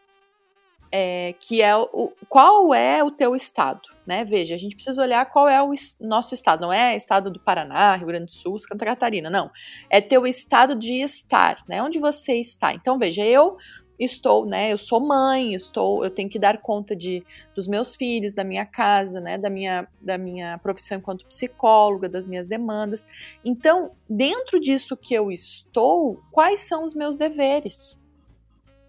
[0.92, 4.24] é, que é o, qual é o teu estado, né?
[4.24, 7.94] Veja, a gente precisa olhar qual é o nosso estado, não é estado do Paraná,
[7.94, 9.50] Rio Grande do Sul, Santa Catarina, não.
[9.88, 11.82] É teu estado de estar, né?
[11.82, 12.74] Onde você está.
[12.74, 13.56] Então, veja, eu
[14.00, 14.72] estou, né?
[14.72, 17.22] Eu sou mãe, estou, eu tenho que dar conta de
[17.54, 19.36] dos meus filhos, da minha casa, né?
[19.36, 23.06] Da minha da minha profissão enquanto psicóloga, das minhas demandas.
[23.44, 27.99] Então, dentro disso que eu estou, quais são os meus deveres?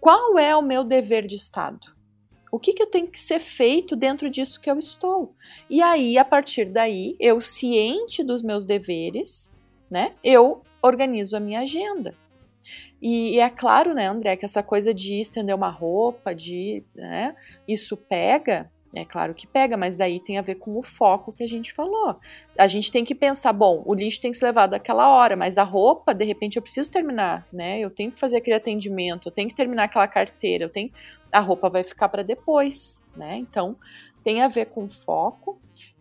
[0.02, 1.94] Qual é o meu dever de Estado?
[2.50, 5.32] O que, que eu tenho que ser feito dentro disso que eu estou?
[5.70, 9.56] E aí, a partir daí, eu ciente dos meus deveres,
[9.88, 10.16] né?
[10.24, 12.16] Eu organizo a minha agenda.
[13.00, 17.36] E, e, é claro, né, André, que essa coisa de estender uma roupa, de, né,
[17.68, 21.42] isso pega, É claro que pega, mas daí tem a ver com o foco que
[21.42, 22.16] a gente falou.
[22.58, 25.56] A gente tem que pensar, bom, o lixo tem que ser levado àquela hora, mas
[25.56, 27.80] a roupa, de repente, eu preciso terminar, né?
[27.80, 30.90] Eu tenho que fazer aquele atendimento, eu tenho que terminar aquela carteira, eu tenho.
[31.32, 33.36] A roupa vai ficar para depois, né?
[33.36, 33.76] Então,
[34.22, 35.58] tem a ver com foco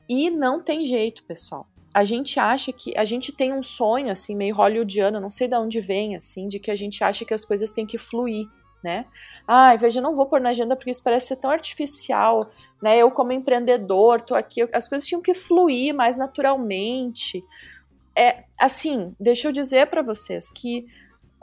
[0.09, 1.65] e não tem jeito, pessoal.
[1.93, 5.55] A gente acha que a gente tem um sonho assim meio hollywoodiano, não sei de
[5.55, 8.47] onde vem assim, de que a gente acha que as coisas têm que fluir
[8.83, 9.05] né?
[9.47, 12.49] Ai, veja, não vou pôr na agenda porque isso parece ser tão artificial,
[12.81, 12.97] né?
[12.97, 17.43] Eu como empreendedor, tô aqui, as coisas tinham que fluir mais naturalmente.
[18.15, 20.85] É, assim, deixa eu dizer para vocês que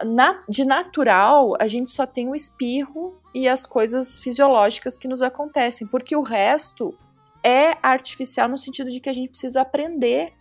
[0.05, 5.23] na, de natural a gente só tem o espirro e as coisas fisiológicas que nos
[5.23, 6.95] acontecem, porque o resto
[7.43, 10.33] é artificial no sentido de que a gente precisa aprender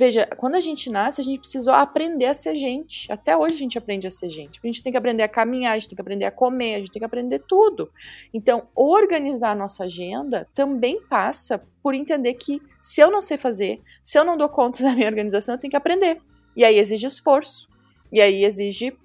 [0.00, 3.12] Veja, quando a gente nasce, a gente precisou aprender a ser gente.
[3.12, 4.58] Até hoje a gente aprende a ser gente.
[4.64, 6.78] A gente tem que aprender a caminhar, a gente tem que aprender a comer, a
[6.78, 7.92] gente tem que aprender tudo.
[8.32, 13.82] Então, organizar a nossa agenda também passa por entender que se eu não sei fazer,
[14.02, 16.18] se eu não dou conta da minha organização, eu tenho que aprender.
[16.56, 17.68] E aí exige esforço.
[18.10, 18.96] E aí exige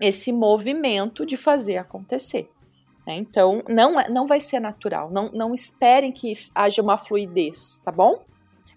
[0.00, 2.48] esse movimento de fazer acontecer.
[3.06, 3.16] Né?
[3.16, 5.10] Então, não, é, não vai ser natural.
[5.10, 8.24] Não, não esperem que haja uma fluidez, tá bom?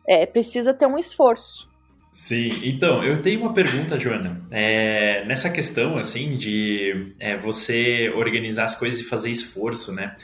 [0.07, 1.69] É, precisa ter um esforço.
[2.11, 4.41] Sim, então, eu tenho uma pergunta, Joana.
[4.49, 10.15] É, nessa questão, assim, de é, você organizar as coisas e fazer esforço, né?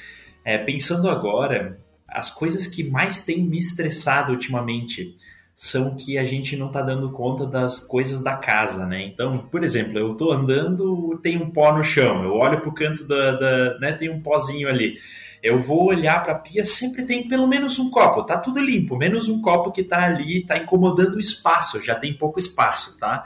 [0.45, 5.15] É, pensando agora, as coisas que mais têm me estressado ultimamente
[5.53, 9.03] são que a gente não tá dando conta das coisas da casa, né?
[9.03, 13.05] Então, por exemplo, eu tô andando, tem um pó no chão, eu olho pro canto
[13.05, 14.97] da, da né, tem um pozinho ali.
[15.41, 18.95] Eu vou olhar para a pia, sempre tem pelo menos um copo, tá tudo limpo,
[18.95, 23.23] menos um copo que tá ali, tá incomodando o espaço, já tem pouco espaço, tá?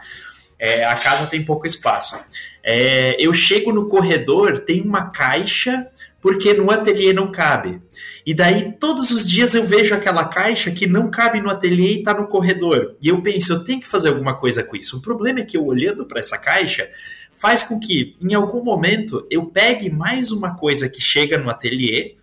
[0.58, 2.18] É, a casa tem pouco espaço.
[2.64, 5.88] É, eu chego no corredor, tem uma caixa,
[6.22, 7.80] porque no ateliê não cabe.
[8.26, 12.00] E daí, todos os dias eu vejo aquela caixa que não cabe no ateliê e
[12.00, 12.96] está no corredor.
[13.00, 14.98] E eu penso, eu tenho que fazer alguma coisa com isso.
[14.98, 16.90] O problema é que eu olhando para essa caixa,
[17.38, 22.16] faz com que, em algum momento, eu pegue mais uma coisa que chega no ateliê,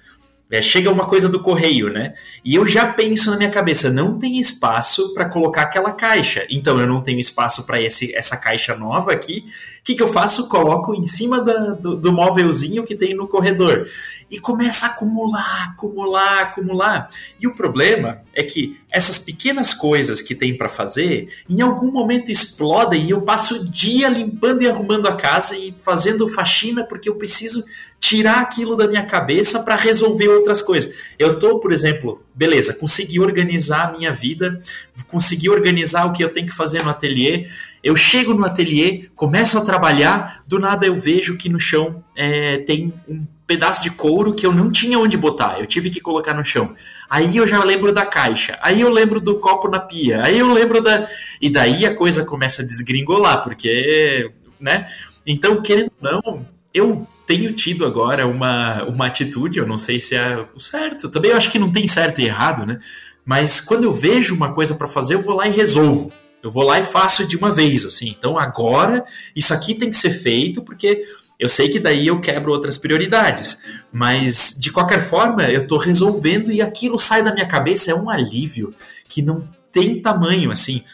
[0.53, 2.13] é, chega uma coisa do correio, né?
[2.45, 6.47] E eu já penso na minha cabeça, não tem espaço para colocar aquela caixa.
[6.51, 9.47] Então eu não tenho espaço para essa caixa nova aqui.
[9.81, 10.51] O que, que eu faço?
[10.51, 13.89] Coloco em cima da, do, do móvelzinho que tem no corredor.
[14.31, 17.09] E começa a acumular, acumular, acumular.
[17.41, 22.31] E o problema é que essas pequenas coisas que tem para fazer, em algum momento
[22.31, 27.09] explodem e eu passo o dia limpando e arrumando a casa e fazendo faxina porque
[27.09, 27.65] eu preciso
[28.03, 30.93] tirar aquilo da minha cabeça para resolver outras coisas.
[31.17, 34.61] Eu tô, por exemplo, beleza, consegui organizar a minha vida,
[35.07, 37.47] consegui organizar o que eu tenho que fazer no ateliê.
[37.83, 42.59] Eu chego no ateliê, começo a trabalhar, do nada eu vejo que no chão é,
[42.59, 46.35] tem um pedaço de couro que eu não tinha onde botar, eu tive que colocar
[46.35, 46.75] no chão.
[47.09, 50.53] Aí eu já lembro da caixa, aí eu lembro do copo na pia, aí eu
[50.53, 51.09] lembro da.
[51.41, 54.29] E daí a coisa começa a desgringolar, porque.
[54.59, 54.89] né?
[55.25, 60.15] Então, querendo ou não, eu tenho tido agora uma, uma atitude, eu não sei se
[60.15, 62.79] é o certo, também eu acho que não tem certo e errado, né?
[63.25, 66.13] Mas quando eu vejo uma coisa para fazer, eu vou lá e resolvo.
[66.43, 68.15] Eu vou lá e faço de uma vez, assim.
[68.19, 71.03] Então agora isso aqui tem que ser feito porque
[71.39, 76.53] eu sei que daí eu quebro outras prioridades, mas de qualquer forma eu estou resolvendo
[76.53, 78.75] e aquilo sai da minha cabeça é um alívio
[79.09, 80.85] que não tem tamanho, assim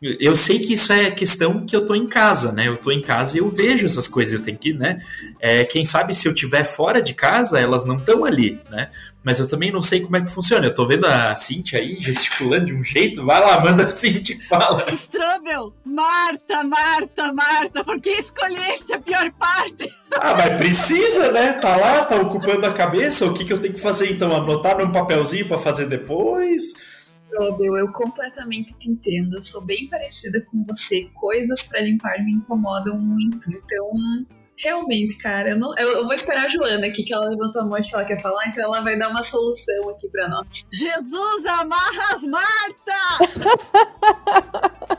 [0.00, 2.68] eu sei que isso é questão que eu tô em casa, né?
[2.68, 5.00] Eu tô em casa e eu vejo essas coisas, eu tenho que, né?
[5.40, 8.90] É, quem sabe se eu tiver fora de casa, elas não estão ali, né?
[9.24, 10.66] Mas eu também não sei como é que funciona.
[10.66, 13.26] Eu tô vendo a Cintia aí gesticulando de um jeito.
[13.26, 14.86] Vai lá, manda a Cintia e fala.
[14.88, 19.92] Strubel, Marta, Marta, Marta, por que escolheste a pior parte?
[20.12, 21.54] Ah, mas precisa, né?
[21.54, 23.26] Tá lá, tá ocupando a cabeça.
[23.26, 24.34] O que, que eu tenho que fazer então?
[24.34, 26.96] Anotar num papelzinho para fazer depois?
[27.36, 29.36] Robel, eu completamente te entendo.
[29.36, 31.08] Eu sou bem parecida com você.
[31.14, 33.50] Coisas para limpar me incomodam muito.
[33.50, 37.62] Então, realmente, cara, eu, não, eu, eu, vou esperar a Joana aqui, que ela levantou
[37.62, 40.64] a mão que ela quer falar, então ela vai dar uma solução aqui para nós.
[40.72, 42.98] Jesus, amarras Marta!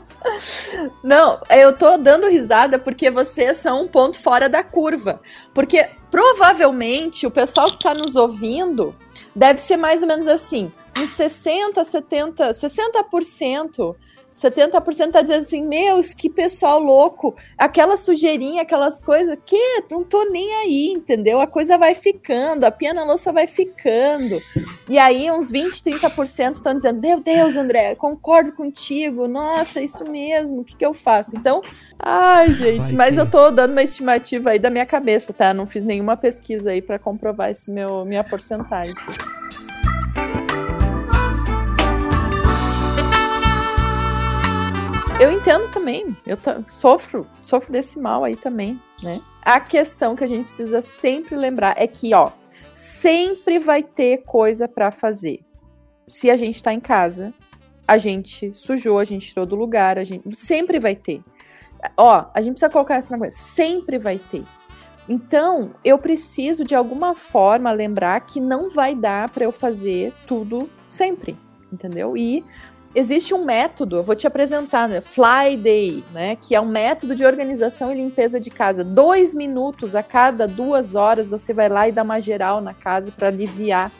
[1.02, 5.20] Não, eu tô dando risada porque vocês são um ponto fora da curva.
[5.54, 8.94] Porque provavelmente o pessoal que tá nos ouvindo
[9.34, 13.96] deve ser mais ou menos assim uns 60, 70, 60%.
[14.32, 20.24] 70% tá dizendo assim, meus, que pessoal louco, aquela sujeirinha, aquelas coisas, que não tô
[20.30, 21.40] nem aí, entendeu?
[21.40, 24.40] A coisa vai ficando, a pia na louça vai ficando.
[24.88, 30.60] E aí uns 20, 30% estão dizendo, meu Deus, André, concordo contigo, nossa, isso mesmo,
[30.60, 31.36] o que que eu faço?
[31.36, 31.60] Então,
[31.98, 35.52] ai, gente, vai mas eu tô dando uma estimativa aí da minha cabeça, tá?
[35.52, 38.94] Não fiz nenhuma pesquisa aí para comprovar esse meu minha porcentagem.
[45.20, 46.16] Eu entendo também.
[46.26, 49.20] Eu sofro, sofro desse mal aí também, né?
[49.42, 52.32] A questão que a gente precisa sempre lembrar é que, ó,
[52.74, 55.40] sempre vai ter coisa para fazer.
[56.06, 57.34] Se a gente tá em casa,
[57.86, 61.22] a gente sujou, a gente tirou do lugar, a gente sempre vai ter.
[61.96, 64.44] Ó, a gente precisa colocar essa coisa, sempre vai ter.
[65.08, 70.70] Então, eu preciso de alguma forma lembrar que não vai dar para eu fazer tudo
[70.86, 71.36] sempre,
[71.72, 72.16] entendeu?
[72.16, 72.44] E
[72.94, 75.00] existe um método, eu vou te apresentar, né?
[75.00, 76.36] Fly Day, né?
[76.36, 78.82] Que é um método de organização e limpeza de casa.
[78.84, 83.12] Dois minutos a cada duas horas você vai lá e dá uma geral na casa
[83.12, 83.90] para aliviar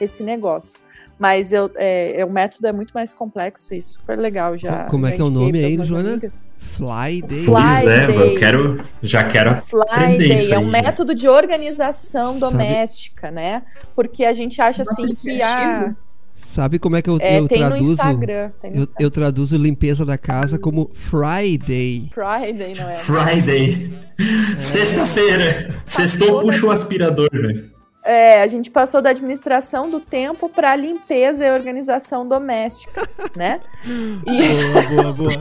[0.00, 0.86] esse negócio.
[1.18, 4.84] Mas eu, é, é, o método é muito mais complexo e super legal já.
[4.84, 6.20] Como é que é o nome aí, Joana?
[6.58, 7.42] Fly Day.
[7.42, 8.16] Fly pois é, Day.
[8.16, 12.52] eu quero, já quero Fly Day é um método de organização Sabe...
[12.52, 13.62] doméstica, né?
[13.94, 15.94] Porque a gente acha assim que a
[16.36, 17.92] Sabe como é que eu, é, eu traduzo?
[17.92, 22.10] Instagram, eu, eu, traduzo limpeza da casa como Friday.
[22.12, 22.96] Friday, não é?
[22.96, 23.90] Friday.
[24.18, 24.60] É.
[24.60, 25.74] Sexta-feira.
[25.86, 27.75] Sextou, puxa o aspirador, velho.
[28.06, 33.02] É, a gente passou da administração do tempo para limpeza e organização doméstica,
[33.34, 33.60] né?
[33.84, 34.94] E...
[34.94, 35.32] Boa, boa, boa.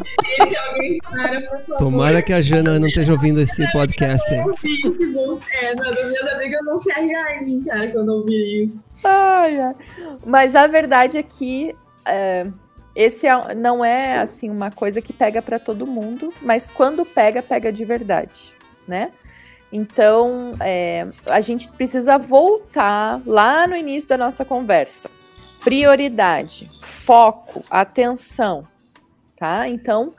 [1.78, 4.40] Tomara que a Jana não esteja ouvindo esse podcast aí.
[4.40, 8.90] É, mas as minhas amigas não se arriar em mim, cara, quando eu ouvi isso.
[9.04, 9.74] Ai, ai.
[10.26, 12.48] Mas a verdade é que é,
[12.96, 17.44] esse é, não é assim uma coisa que pega para todo mundo, mas quando pega,
[17.44, 18.56] pega de verdade,
[18.88, 19.12] né?
[19.76, 25.12] Então, é, a gente precisa voltar lá no início da nossa conversa.
[25.66, 28.66] Prioridade, foco, atenção,
[29.36, 29.68] tá?
[29.68, 30.14] Então,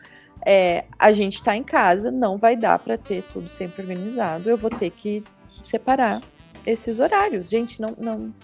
[0.44, 4.50] é, a gente está em casa, não vai dar para ter tudo sempre organizado.
[4.50, 5.24] Eu vou ter que
[5.62, 6.20] separar
[6.66, 7.48] esses horários.
[7.48, 8.34] Gente, não, não,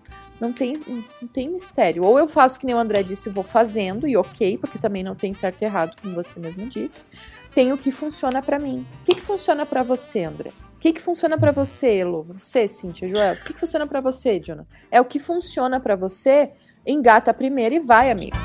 [0.40, 0.80] não tem,
[1.20, 2.04] não tem mistério.
[2.04, 5.02] Ou eu faço que nem o André disse, eu vou fazendo, e ok, porque também
[5.02, 7.04] não tem certo e errado, como você mesmo disse.
[7.54, 8.86] Tem o que funciona para mim.
[9.02, 10.52] O que, que funciona para você, André?
[10.82, 12.24] Que, que funciona para você, Elo?
[12.24, 13.34] Você, Cíntia, Joel?
[13.34, 14.66] O que, que funciona para você, Jonah?
[14.90, 16.50] É o que funciona para você,
[16.84, 18.36] engata primeiro e vai, amigo.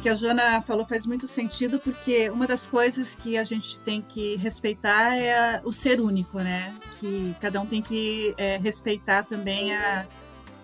[0.00, 4.00] Que a Joana falou faz muito sentido, porque uma das coisas que a gente tem
[4.00, 6.72] que respeitar é o ser único, né?
[7.00, 10.06] Que cada um tem que é, respeitar também a,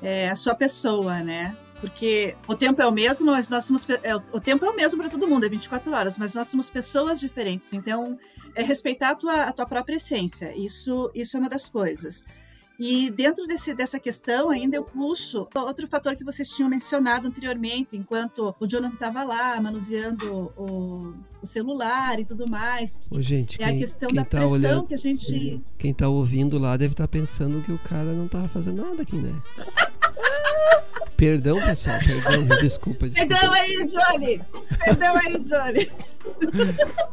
[0.00, 1.56] é, a sua pessoa, né?
[1.82, 5.00] Porque o tempo é o mesmo, mas nós somos é, o tempo é o mesmo
[5.00, 7.72] para todo mundo, é 24 horas, mas nós somos pessoas diferentes.
[7.72, 8.16] Então,
[8.54, 10.56] é respeitar a tua, a tua própria essência.
[10.56, 12.24] Isso isso é uma das coisas.
[12.78, 17.96] E dentro desse, dessa questão ainda eu puxo outro fator que vocês tinham mencionado anteriormente,
[17.96, 23.00] enquanto o Jonathan estava lá manuseando o, o, celular e tudo mais.
[23.10, 25.60] Ô, gente, é quem, a questão da tá pressão olhando, que a gente.
[25.76, 29.02] Quem está ouvindo lá deve estar tá pensando que o cara não estava fazendo nada
[29.02, 29.32] aqui, né?
[31.16, 31.98] Perdão, pessoal.
[31.98, 33.34] Perdão, desculpa, desculpa.
[33.34, 34.42] Perdão aí, Johnny.
[34.84, 35.90] Perdão aí, Johnny.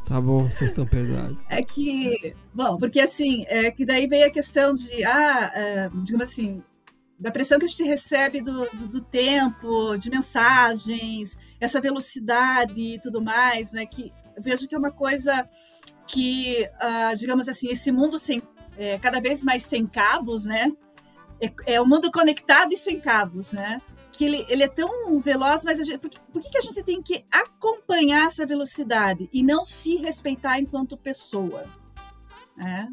[0.06, 1.38] Tá bom, vocês estão perdoados.
[1.50, 6.30] É que, bom, porque assim, é que daí vem a questão de, ah, é, digamos
[6.30, 6.64] assim,
[7.20, 13.00] da pressão que a gente recebe do, do, do, tempo, de mensagens, essa velocidade e
[13.00, 13.86] tudo mais, né?
[13.86, 15.48] Que eu vejo que é uma coisa
[16.08, 18.42] que, uh, digamos assim, esse mundo sem,
[18.78, 20.72] é, cada vez mais sem cabos, né?
[21.42, 23.82] É, é um mundo conectado e sem cabos, né?
[24.20, 27.02] que ele, ele é tão veloz, mas gente, por, que, por que a gente tem
[27.02, 31.64] que acompanhar essa velocidade e não se respeitar enquanto pessoa?
[32.60, 32.86] É.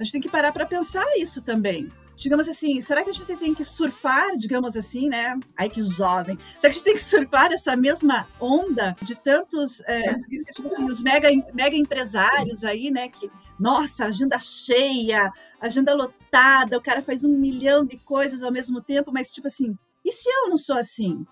[0.00, 1.92] A gente tem que parar para pensar isso também.
[2.16, 5.38] Digamos assim, será que a gente tem que surfar, digamos assim, né?
[5.56, 6.36] Ai, que jovem.
[6.58, 10.18] Será que a gente tem que surfar essa mesma onda de tantos, é,
[10.52, 13.08] tipo assim, os mega, mega empresários aí, né?
[13.08, 18.80] Que, nossa, agenda cheia, agenda lotada, o cara faz um milhão de coisas ao mesmo
[18.80, 21.26] tempo, mas, tipo assim, e se eu não sou assim?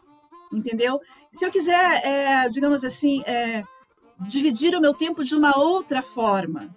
[0.52, 1.00] Entendeu?
[1.32, 3.62] Se eu quiser, é, digamos assim, é,
[4.20, 6.74] dividir o meu tempo de uma outra forma,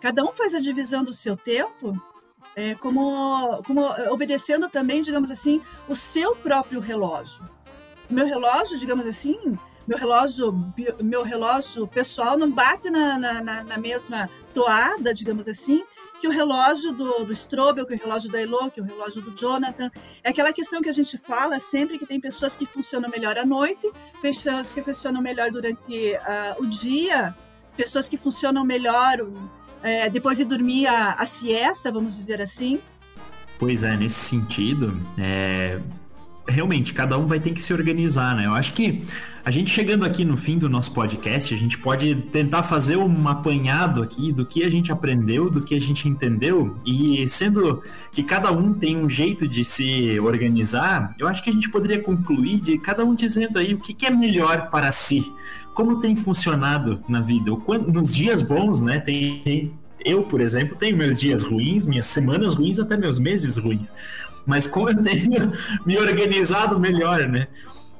[0.00, 1.94] cada um faz a divisão do seu tempo,
[2.56, 7.42] é, como, como obedecendo também, digamos assim, o seu próprio relógio.
[8.10, 10.52] O meu relógio, digamos assim, meu relógio,
[11.00, 15.82] meu relógio pessoal não bate na, na, na mesma toada, digamos assim,
[16.20, 19.32] que o relógio do, do Strobel, que o relógio da Elo, que o relógio do
[19.32, 19.90] Jonathan.
[20.22, 23.44] É aquela questão que a gente fala sempre que tem pessoas que funcionam melhor à
[23.44, 27.34] noite, pessoas que funcionam melhor durante uh, o dia,
[27.76, 32.80] pessoas que funcionam melhor uh, depois de dormir a, a siesta, vamos dizer assim.
[33.58, 35.78] Pois é, nesse sentido, é,
[36.46, 38.46] realmente, cada um vai ter que se organizar, né?
[38.46, 39.04] Eu acho que
[39.44, 43.28] a gente chegando aqui no fim do nosso podcast, a gente pode tentar fazer um
[43.28, 47.82] apanhado aqui do que a gente aprendeu, do que a gente entendeu, e sendo
[48.12, 52.00] que cada um tem um jeito de se organizar, eu acho que a gente poderia
[52.00, 55.24] concluir de cada um dizendo aí o que, que é melhor para si,
[55.74, 57.50] como tem funcionado na vida.
[57.92, 59.00] Nos dias bons, né?
[59.00, 59.72] Tem,
[60.04, 63.92] eu, por exemplo, tenho meus dias ruins, minhas semanas ruins, até meus meses ruins
[64.46, 65.52] mas como eu tenho
[65.84, 67.48] me organizado melhor, né?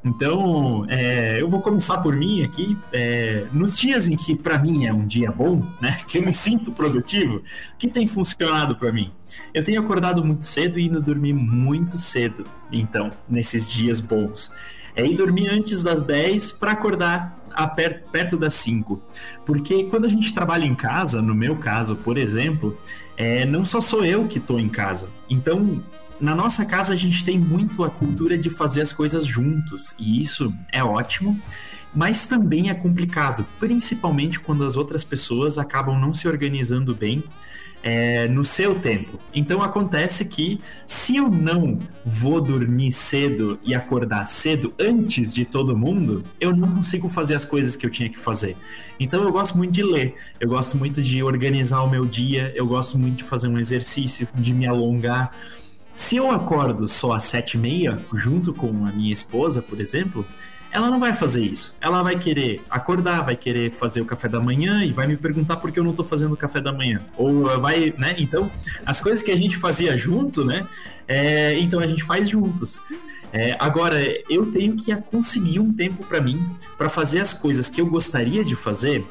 [0.04, 2.76] Então, é, eu vou começar por mim aqui.
[2.92, 6.32] É, nos dias em que para mim é um dia bom, né, que eu me
[6.32, 7.42] sinto produtivo, o
[7.78, 9.10] que tem funcionado para mim?
[9.54, 12.44] Eu tenho acordado muito cedo e indo dormir muito cedo.
[12.70, 14.52] Então, nesses dias bons,
[14.94, 17.42] é ir dormir antes das 10 para acordar
[17.74, 19.00] per perto das 5.
[19.46, 22.76] Porque quando a gente trabalha em casa, no meu caso, por exemplo,
[23.16, 25.08] é, não só sou eu que estou em casa.
[25.30, 25.82] Então,
[26.20, 30.20] na nossa casa a gente tem muito a cultura de fazer as coisas juntos, e
[30.20, 31.40] isso é ótimo,
[31.94, 37.22] mas também é complicado, principalmente quando as outras pessoas acabam não se organizando bem
[37.84, 39.20] é, no seu tempo.
[39.34, 45.76] Então acontece que se eu não vou dormir cedo e acordar cedo antes de todo
[45.76, 48.56] mundo, eu não consigo fazer as coisas que eu tinha que fazer.
[48.98, 52.66] Então eu gosto muito de ler, eu gosto muito de organizar o meu dia, eu
[52.66, 55.30] gosto muito de fazer um exercício, de me alongar.
[55.94, 60.26] Se eu acordo só às sete e meia, junto com a minha esposa, por exemplo,
[60.74, 61.76] ela não vai fazer isso.
[61.80, 65.58] Ela vai querer acordar, vai querer fazer o café da manhã e vai me perguntar
[65.58, 67.00] por que eu não tô fazendo o café da manhã.
[67.16, 68.16] Ou vai, né?
[68.18, 68.50] Então,
[68.84, 70.66] as coisas que a gente fazia junto, né?
[71.06, 72.82] É, então a gente faz juntos.
[73.32, 76.44] É, agora, eu tenho que conseguir um tempo para mim,
[76.76, 79.04] para fazer as coisas que eu gostaria de fazer,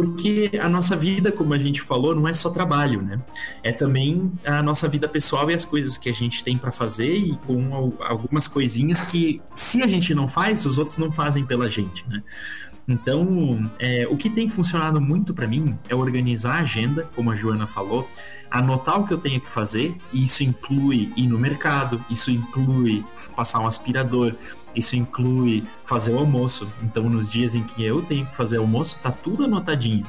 [0.00, 3.20] porque a nossa vida, como a gente falou, não é só trabalho, né?
[3.62, 7.14] É também a nossa vida pessoal e as coisas que a gente tem para fazer
[7.14, 11.68] e com algumas coisinhas que, se a gente não faz, os outros não fazem pela
[11.68, 12.22] gente, né?
[12.88, 17.36] Então, é, o que tem funcionado muito para mim é organizar a agenda, como a
[17.36, 18.08] Joana falou,
[18.50, 23.04] anotar o que eu tenho que fazer, e isso inclui ir no mercado, isso inclui
[23.36, 24.34] passar um aspirador,
[24.74, 26.70] isso inclui fazer o almoço.
[26.82, 30.06] Então, nos dias em que eu tenho que fazer almoço, tá tudo anotadinho.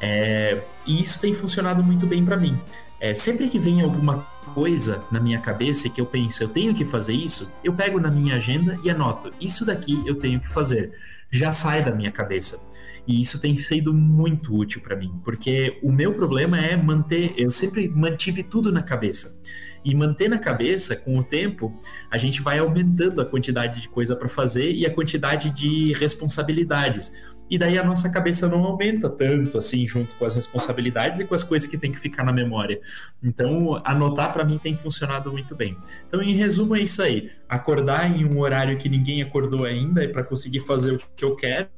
[0.00, 2.58] É, e isso tem funcionado muito bem para mim.
[3.00, 6.84] É, sempre que vem alguma coisa na minha cabeça que eu penso, eu tenho que
[6.84, 10.92] fazer isso, eu pego na minha agenda e anoto, isso daqui eu tenho que fazer.
[11.30, 12.67] Já sai da minha cabeça.
[13.08, 17.50] E isso tem sido muito útil para mim, porque o meu problema é manter, eu
[17.50, 19.40] sempre mantive tudo na cabeça.
[19.82, 21.74] E manter na cabeça, com o tempo,
[22.10, 27.14] a gente vai aumentando a quantidade de coisa para fazer e a quantidade de responsabilidades.
[27.50, 31.34] E daí a nossa cabeça não aumenta tanto assim junto com as responsabilidades e com
[31.34, 32.80] as coisas que tem que ficar na memória.
[33.22, 35.76] Então, anotar para mim tem funcionado muito bem.
[36.06, 40.22] Então, em resumo é isso aí: acordar em um horário que ninguém acordou ainda para
[40.22, 41.68] conseguir fazer o que eu quero,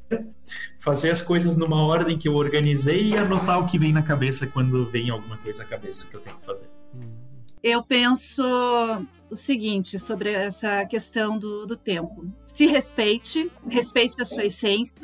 [0.78, 4.46] fazer as coisas numa ordem que eu organizei e anotar o que vem na cabeça
[4.46, 6.66] quando vem alguma coisa à cabeça que eu tenho que fazer.
[7.62, 8.42] Eu penso
[9.30, 12.26] o seguinte sobre essa questão do, do tempo.
[12.46, 14.94] Se respeite, respeite a sua essência,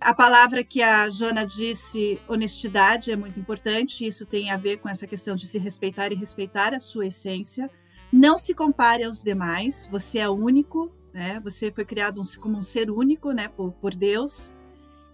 [0.00, 4.06] a palavra que a Joana disse, honestidade, é muito importante.
[4.06, 7.70] Isso tem a ver com essa questão de se respeitar e respeitar a sua essência.
[8.12, 9.88] Não se compare aos demais.
[9.90, 11.40] Você é único, né?
[11.40, 13.48] Você foi criado como um ser único, né?
[13.48, 14.54] Por, por Deus.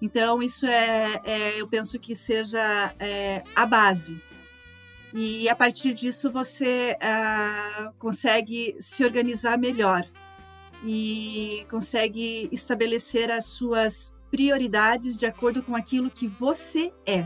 [0.03, 4.20] Então isso é, é, eu penso que seja é, a base.
[5.14, 10.05] E a partir disso você ah, consegue se organizar melhor
[10.85, 17.24] e consegue estabelecer as suas prioridades de acordo com aquilo que você é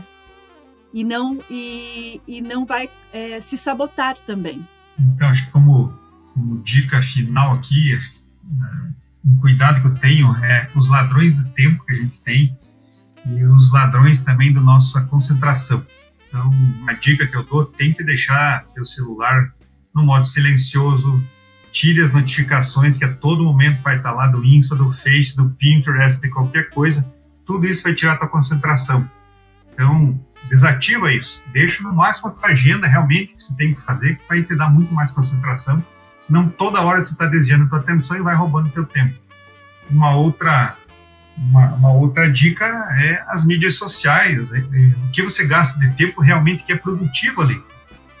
[0.93, 4.63] e não e, e não vai é, se sabotar também.
[4.99, 5.91] Então acho que como,
[6.35, 7.97] como dica final aqui,
[8.43, 8.93] né,
[9.25, 12.55] um cuidado que eu tenho é os ladrões do tempo que a gente tem
[13.25, 15.83] e os ladrões também da nossa concentração.
[16.27, 19.51] Então, uma dica que eu dou, tem que deixar teu celular
[19.95, 21.23] no modo silencioso,
[21.71, 25.49] tire as notificações que a todo momento vai estar lá do Insta, do Face, do
[25.51, 27.11] Pinterest, de qualquer coisa.
[27.45, 29.09] Tudo isso vai tirar a tua concentração.
[29.73, 31.41] Então, desativa isso.
[31.51, 34.55] Deixa no máximo a tua agenda realmente que você tem que fazer, que vai te
[34.55, 35.83] dar muito mais concentração.
[36.19, 39.17] Senão, toda hora você está desviando a tua atenção e vai roubando teu tempo.
[39.89, 40.75] Uma outra,
[41.37, 44.51] uma, uma, outra dica é as mídias sociais.
[44.51, 44.61] É, é,
[45.05, 47.63] o que você gasta de tempo realmente que é produtivo ali.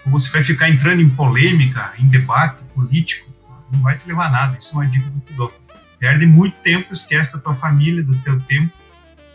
[0.05, 3.29] Ou você vai ficar entrando em polêmica, em debate político
[3.71, 4.57] não vai te levar a nada.
[4.57, 5.53] Isso é uma dica te dou.
[5.99, 8.71] Perde muito tempo, esquece da tua família, do teu tempo,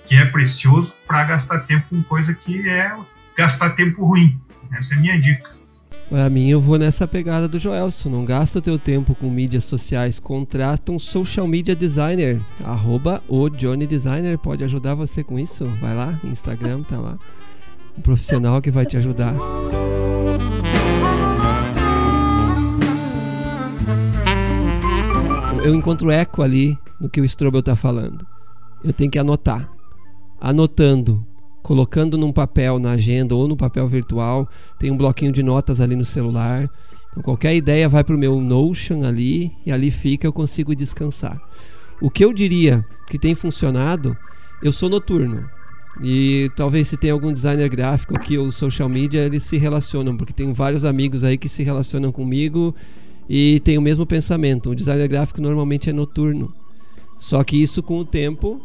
[0.07, 2.91] que é precioso, para gastar tempo com coisa que é
[3.37, 4.41] gastar tempo ruim.
[4.73, 5.51] Essa é a minha dica.
[6.09, 8.11] Para mim, eu vou nessa pegada do Joelson.
[8.11, 10.21] Não gasta teu tempo com mídias sociais.
[10.21, 12.41] Contrata um social media designer.
[12.63, 14.39] Arroba o Johnny Designer.
[14.39, 15.65] Pode ajudar você com isso?
[15.81, 17.19] Vai lá, Instagram, tá lá.
[17.97, 19.35] Um profissional que vai te ajudar.
[25.65, 28.27] Eu encontro eco ali no que o Strobel tá falando.
[28.85, 29.73] Eu tenho que anotar.
[30.39, 31.27] Anotando
[31.63, 34.47] colocando num papel na agenda ou no papel virtual.
[34.79, 36.71] Tem um bloquinho de notas ali no celular.
[37.11, 41.41] Então, qualquer ideia vai para o meu Notion ali e ali fica, eu consigo descansar.
[41.99, 44.15] O que eu diria que tem funcionado,
[44.63, 45.49] eu sou noturno.
[46.03, 50.35] E talvez se tem algum designer gráfico que o social media eles se relacionam, porque
[50.35, 52.75] tem vários amigos aí que se relacionam comigo
[53.29, 54.71] e tem o mesmo pensamento.
[54.71, 56.53] O designer gráfico normalmente é noturno.
[57.19, 58.61] Só que isso com o tempo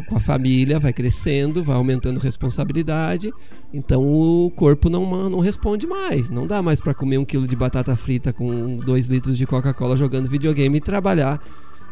[0.00, 3.32] com a família, vai crescendo, vai aumentando responsabilidade,
[3.72, 6.30] então o corpo não, não responde mais.
[6.30, 9.96] Não dá mais para comer um quilo de batata frita com dois litros de Coca-Cola
[9.96, 11.42] jogando videogame e trabalhar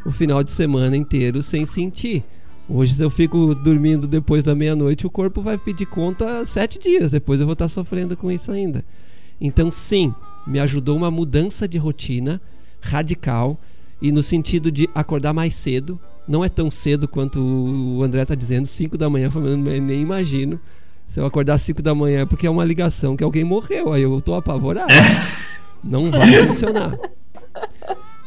[0.04, 2.24] o final de semana inteiro sem sentir.
[2.68, 7.10] Hoje, se eu fico dormindo depois da meia-noite, o corpo vai pedir conta sete dias.
[7.10, 8.84] Depois eu vou estar sofrendo com isso ainda.
[9.40, 10.14] Então, sim,
[10.50, 12.40] me ajudou uma mudança de rotina
[12.80, 13.58] radical
[14.02, 18.34] e no sentido de acordar mais cedo, não é tão cedo quanto o André tá
[18.34, 20.60] dizendo, 5 da manhã, eu nem imagino.
[21.06, 24.02] Se eu acordar 5 da manhã é porque é uma ligação que alguém morreu, aí
[24.02, 24.92] eu tô apavorado.
[25.84, 26.98] Não vai funcionar.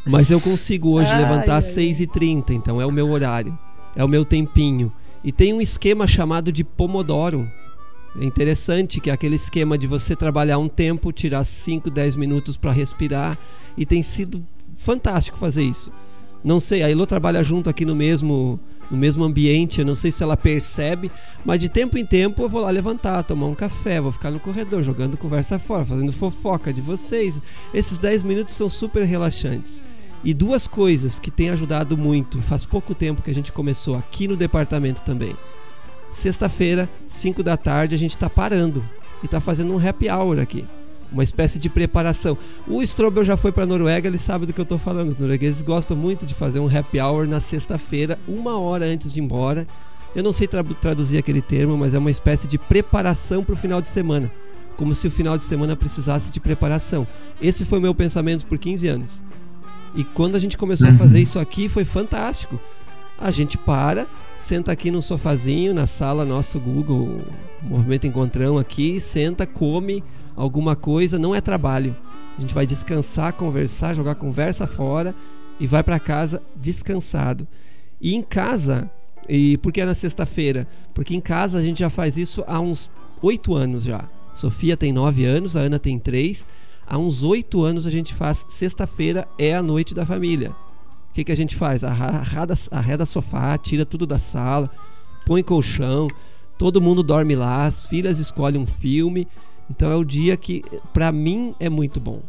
[0.06, 3.58] Mas eu consigo hoje ai, levantar às 6h30, então é o meu horário,
[3.96, 4.92] é o meu tempinho.
[5.24, 7.50] E tem um esquema chamado de Pomodoro.
[8.20, 12.58] É interessante que é aquele esquema de você trabalhar um tempo, tirar 5, 10 minutos
[12.58, 13.38] para respirar,
[13.78, 14.46] e tem sido
[14.76, 15.92] fantástico fazer isso.
[16.44, 18.60] Não sei, a Elo trabalha junto aqui no mesmo
[18.92, 21.10] no mesmo ambiente, eu não sei se ela percebe,
[21.44, 24.40] mas de tempo em tempo eu vou lá levantar, tomar um café, vou ficar no
[24.40, 27.42] corredor jogando conversa fora, fazendo fofoca de vocês.
[27.74, 29.82] Esses 10 minutos são super relaxantes.
[30.24, 34.28] E duas coisas que têm ajudado muito, faz pouco tempo que a gente começou aqui
[34.28, 35.36] no departamento também.
[36.14, 38.84] Sexta-feira, 5 da tarde, a gente está parando
[39.24, 40.66] e está fazendo um happy hour aqui
[41.12, 42.36] uma espécie de preparação.
[42.68, 45.10] O Strobel já foi para Noruega, ele sabe do que eu estou falando.
[45.10, 49.20] Os noruegueses gostam muito de fazer um happy hour na sexta-feira, uma hora antes de
[49.20, 49.68] ir embora.
[50.16, 53.56] Eu não sei tra traduzir aquele termo, mas é uma espécie de preparação para o
[53.58, 54.32] final de semana.
[54.76, 57.08] Como se o final de semana precisasse de preparação.
[57.40, 59.24] Esse foi o meu pensamento por 15 anos.
[59.96, 60.96] E quando a gente começou uhum.
[60.96, 62.60] a fazer isso aqui, foi fantástico.
[63.20, 67.22] A gente para, senta aqui no sofazinho, na sala nosso Google,
[67.62, 70.04] Movimento Encontrão aqui, senta, come,
[70.36, 71.96] alguma coisa, não é trabalho.
[72.38, 75.14] A gente vai descansar, conversar, jogar conversa fora
[75.60, 77.48] e vai para casa descansado.
[78.02, 78.90] E em casa,
[79.30, 80.68] e por que na sexta-feira?
[80.94, 82.90] Porque em casa a gente já faz isso há uns
[83.22, 84.10] oito anos já.
[84.34, 86.46] Sofia tem nove anos, a Ana tem três.
[86.88, 90.54] Há uns oito anos a gente faz sexta-feira é a noite da família.
[91.14, 91.84] O que, que a gente faz?
[91.84, 94.70] Arreda, arreda sofá, tira tudo da sala,
[95.26, 96.08] põe colchão,
[96.58, 99.28] todo mundo dorme lá, as filhas escolhem um filme
[99.70, 102.22] então é o dia que para mim é muito bom.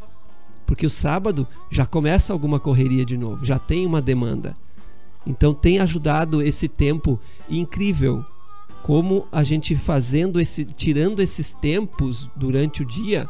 [0.67, 4.57] Porque o sábado já começa alguma correria de novo, já tem uma demanda.
[5.27, 8.25] Então tem ajudado esse tempo incrível
[8.83, 13.29] como a gente fazendo esse tirando esses tempos durante o dia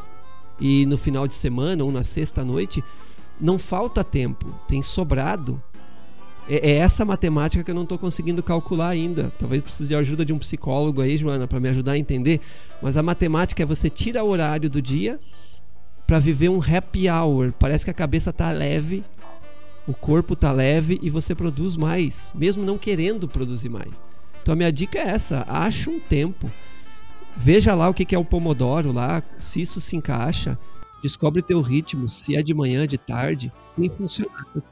[0.59, 2.83] e no final de semana ou na sexta noite,
[3.39, 5.61] não falta tempo, tem sobrado
[6.47, 9.31] é, é essa matemática que eu não estou conseguindo calcular ainda.
[9.37, 12.39] Talvez precise de ajuda de um psicólogo aí, Joana, para me ajudar a entender.
[12.81, 15.19] Mas a matemática é você tira o horário do dia
[16.05, 17.51] para viver um happy hour.
[17.59, 19.03] Parece que a cabeça tá leve,
[19.87, 23.99] o corpo tá leve e você produz mais, mesmo não querendo produzir mais.
[24.41, 26.49] Então a minha dica é essa: acha um tempo.
[27.37, 30.57] Veja lá o que é o Pomodoro lá, se isso se encaixa.
[31.05, 34.63] Descobre teu ritmo, se é de manhã, de tarde, tem funcionado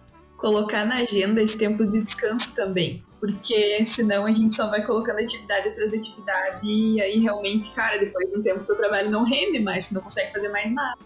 [0.43, 3.01] colocar na agenda esse tempo de descanso também.
[3.17, 7.97] Porque senão a gente só vai colocando atividade atrás de atividade e aí realmente, cara,
[7.97, 10.97] depois de um tempo seu trabalho não rende mais, não consegue fazer mais nada.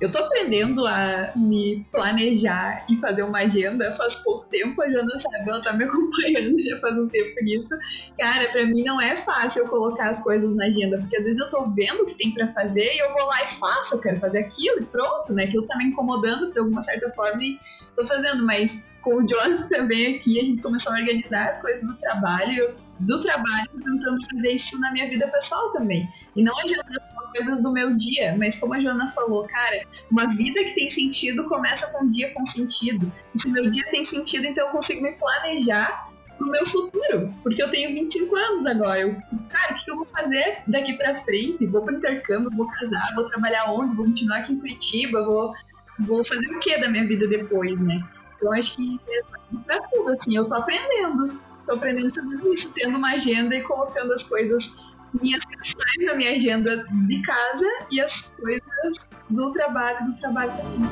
[0.00, 5.18] Eu tô aprendendo a me planejar e fazer uma agenda faz pouco tempo, a Jana
[5.18, 7.74] sabe, ela tá me acompanhando já faz um tempo nisso.
[8.18, 11.38] Cara, para mim não é fácil eu colocar as coisas na agenda, porque às vezes
[11.38, 14.00] eu tô vendo o que tem para fazer e eu vou lá e faço, eu
[14.00, 15.44] quero fazer aquilo e pronto, né?
[15.44, 17.58] Aquilo tá me incomodando de alguma certa forma e
[17.94, 21.86] tô fazendo, mas com o Jonathan também aqui, a gente começou a organizar as coisas
[21.86, 26.08] do trabalho, do trabalho, tentando fazer isso na minha vida pessoal também.
[26.34, 30.26] E não adianta só coisas do meu dia, mas como a Joana falou, cara, uma
[30.28, 33.10] vida que tem sentido começa com um dia com sentido.
[33.34, 36.08] E se meu dia tem sentido, então eu consigo me planejar
[36.38, 37.34] pro meu futuro.
[37.42, 39.00] Porque eu tenho 25 anos agora.
[39.00, 39.16] Eu,
[39.48, 41.66] cara, o que eu vou fazer daqui pra frente?
[41.66, 43.94] Vou pro intercâmbio, vou casar, vou trabalhar onde?
[43.94, 45.52] Vou continuar aqui em Curitiba, vou,
[46.00, 48.02] vou fazer o que da minha vida depois, né?
[48.36, 49.22] Então acho que é
[49.66, 51.38] pra tudo, assim, eu tô aprendendo.
[51.66, 54.76] Tô aprendendo tudo isso, tendo uma agenda e colocando as coisas
[55.20, 60.90] minhas questões na minha agenda de casa e as coisas do trabalho, do trabalho também.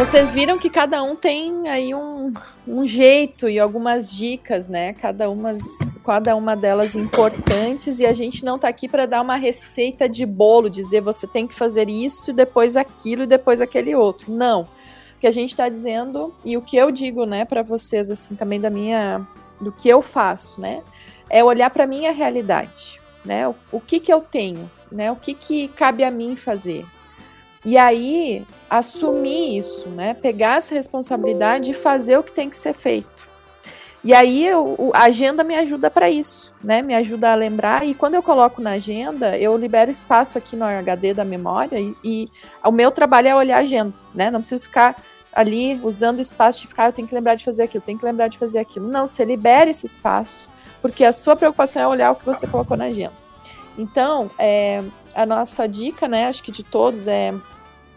[0.00, 2.32] Vocês viram que cada um tem aí um,
[2.66, 4.94] um jeito e algumas dicas, né?
[4.94, 5.52] Cada uma,
[6.02, 10.24] cada uma delas importantes, e a gente não tá aqui para dar uma receita de
[10.24, 14.32] bolo, dizer você tem que fazer isso, depois aquilo e depois aquele outro.
[14.32, 14.66] Não.
[15.20, 18.60] Que a gente está dizendo e o que eu digo, né, para vocês assim também
[18.60, 19.26] da minha
[19.60, 20.82] do que eu faço, né?
[21.28, 23.46] É olhar para minha realidade, né?
[23.46, 25.12] O, o que que eu tenho, né?
[25.12, 26.86] O que que cabe a mim fazer?
[27.64, 30.14] E aí, assumir isso, né?
[30.14, 33.28] Pegar essa responsabilidade e fazer o que tem que ser feito.
[34.02, 36.80] E aí, eu, a agenda me ajuda para isso, né?
[36.80, 37.86] Me ajuda a lembrar.
[37.86, 41.78] E quando eu coloco na agenda, eu libero espaço aqui no HD da memória.
[41.78, 42.28] E, e
[42.64, 44.30] o meu trabalho é olhar a agenda, né?
[44.30, 44.96] Não preciso ficar
[45.32, 48.04] ali usando o espaço de ficar, eu tenho que lembrar de fazer aquilo, tenho que
[48.04, 48.88] lembrar de fazer aquilo.
[48.88, 50.50] Não, você libera esse espaço,
[50.82, 53.14] porque a sua preocupação é olhar o que você colocou na agenda.
[53.78, 54.82] Então, é,
[55.14, 57.32] a nossa dica, né, acho que de todos é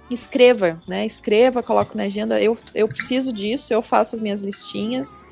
[0.10, 1.06] escreva, né?
[1.06, 2.40] Escreva, coloque na agenda.
[2.40, 5.26] Eu, eu preciso disso, eu faço as minhas listinhas.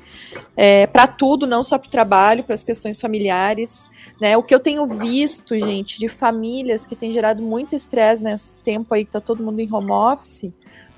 [0.56, 3.90] É, para tudo, não só para o trabalho, para as questões familiares.
[4.20, 4.36] Né?
[4.36, 8.92] O que eu tenho visto, gente, de famílias que tem gerado muito estresse nesse tempo
[8.94, 10.52] aí que está todo mundo em home office,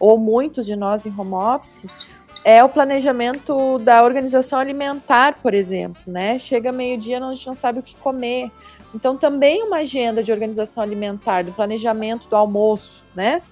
[0.05, 1.86] ou muitos de nós em home office,
[2.44, 6.02] é o planejamento da organização alimentar, por exemplo.
[6.07, 6.38] Né?
[6.38, 8.50] Chega meio-dia, a gente não sabe o que comer.
[8.94, 13.42] Então, também uma agenda de organização alimentar, do planejamento do almoço, né?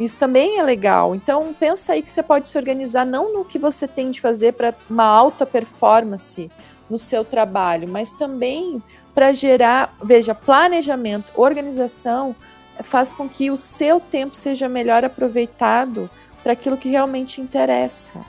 [0.00, 1.14] Isso também é legal.
[1.14, 4.54] Então, pensa aí que você pode se organizar não no que você tem de fazer
[4.54, 6.50] para uma alta performance
[6.88, 8.82] no seu trabalho, mas também
[9.14, 12.34] para gerar, veja, planejamento, organização
[12.82, 16.10] faz com que o seu tempo seja melhor aproveitado
[16.42, 18.24] para aquilo que realmente interessa,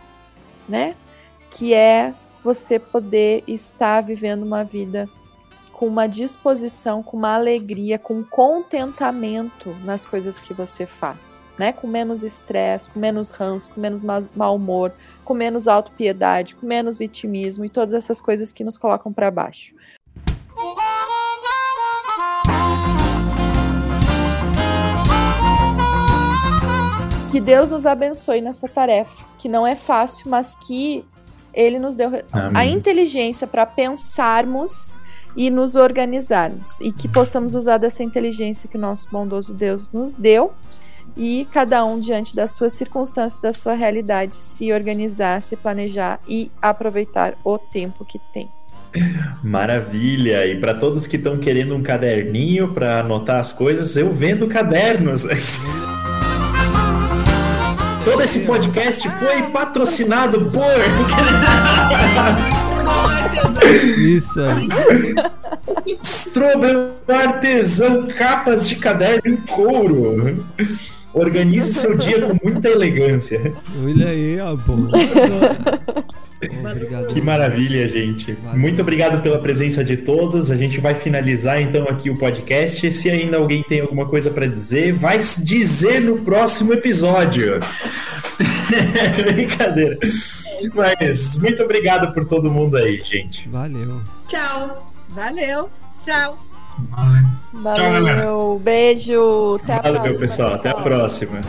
[0.67, 0.95] né?
[1.51, 5.07] Que é você poder estar vivendo uma vida
[5.79, 11.71] com uma disposição, com uma alegria, com contentamento nas coisas que você faz, né?
[11.71, 14.91] Com menos estresse, com menos ranço, com menos mau humor,
[15.23, 19.73] com menos autopiedade, com menos vitimismo e todas essas coisas que nos colocam para baixo.
[27.39, 31.05] Que Deus nos abençoe nessa tarefa, que não é fácil, mas que
[31.53, 32.51] Ele nos deu Amém.
[32.53, 34.99] a inteligência para pensarmos
[35.37, 40.15] e nos organizarmos e que possamos usar dessa inteligência que o nosso bondoso Deus nos
[40.15, 40.51] deu
[41.15, 46.51] e cada um diante das suas circunstâncias, da sua realidade, se organizar, se planejar e
[46.61, 48.49] aproveitar o tempo que tem.
[49.41, 50.45] Maravilha!
[50.45, 55.23] E para todos que estão querendo um caderninho para anotar as coisas, eu vendo cadernos.
[58.09, 60.63] Todo esse podcast foi patrocinado por.
[63.99, 64.67] Isso aí.
[66.01, 70.43] Strober artesão, capas de caderno em couro.
[71.13, 73.53] Organize seu dia com muita elegância.
[73.83, 74.87] Olha aí, ó, bom.
[76.41, 77.07] Obrigado.
[77.07, 78.31] Que maravilha, gente.
[78.33, 78.59] Valeu.
[78.59, 80.49] Muito obrigado pela presença de todos.
[80.49, 82.89] A gente vai finalizar então aqui o podcast.
[82.91, 87.59] Se ainda alguém tem alguma coisa para dizer, vai dizer no próximo episódio.
[89.33, 89.97] Brincadeira.
[90.75, 93.47] Mas muito obrigado por todo mundo aí, gente.
[93.49, 94.01] Valeu.
[94.27, 94.91] Tchau.
[95.09, 95.69] Valeu.
[96.05, 96.37] Tchau.
[96.91, 97.23] Valeu.
[97.51, 98.05] Valeu.
[98.05, 99.59] Tchau, Beijo.
[99.63, 100.19] Até a Valeu, próxima.
[100.19, 100.51] pessoal.
[100.51, 100.59] pessoal.
[100.59, 101.41] Até a próxima.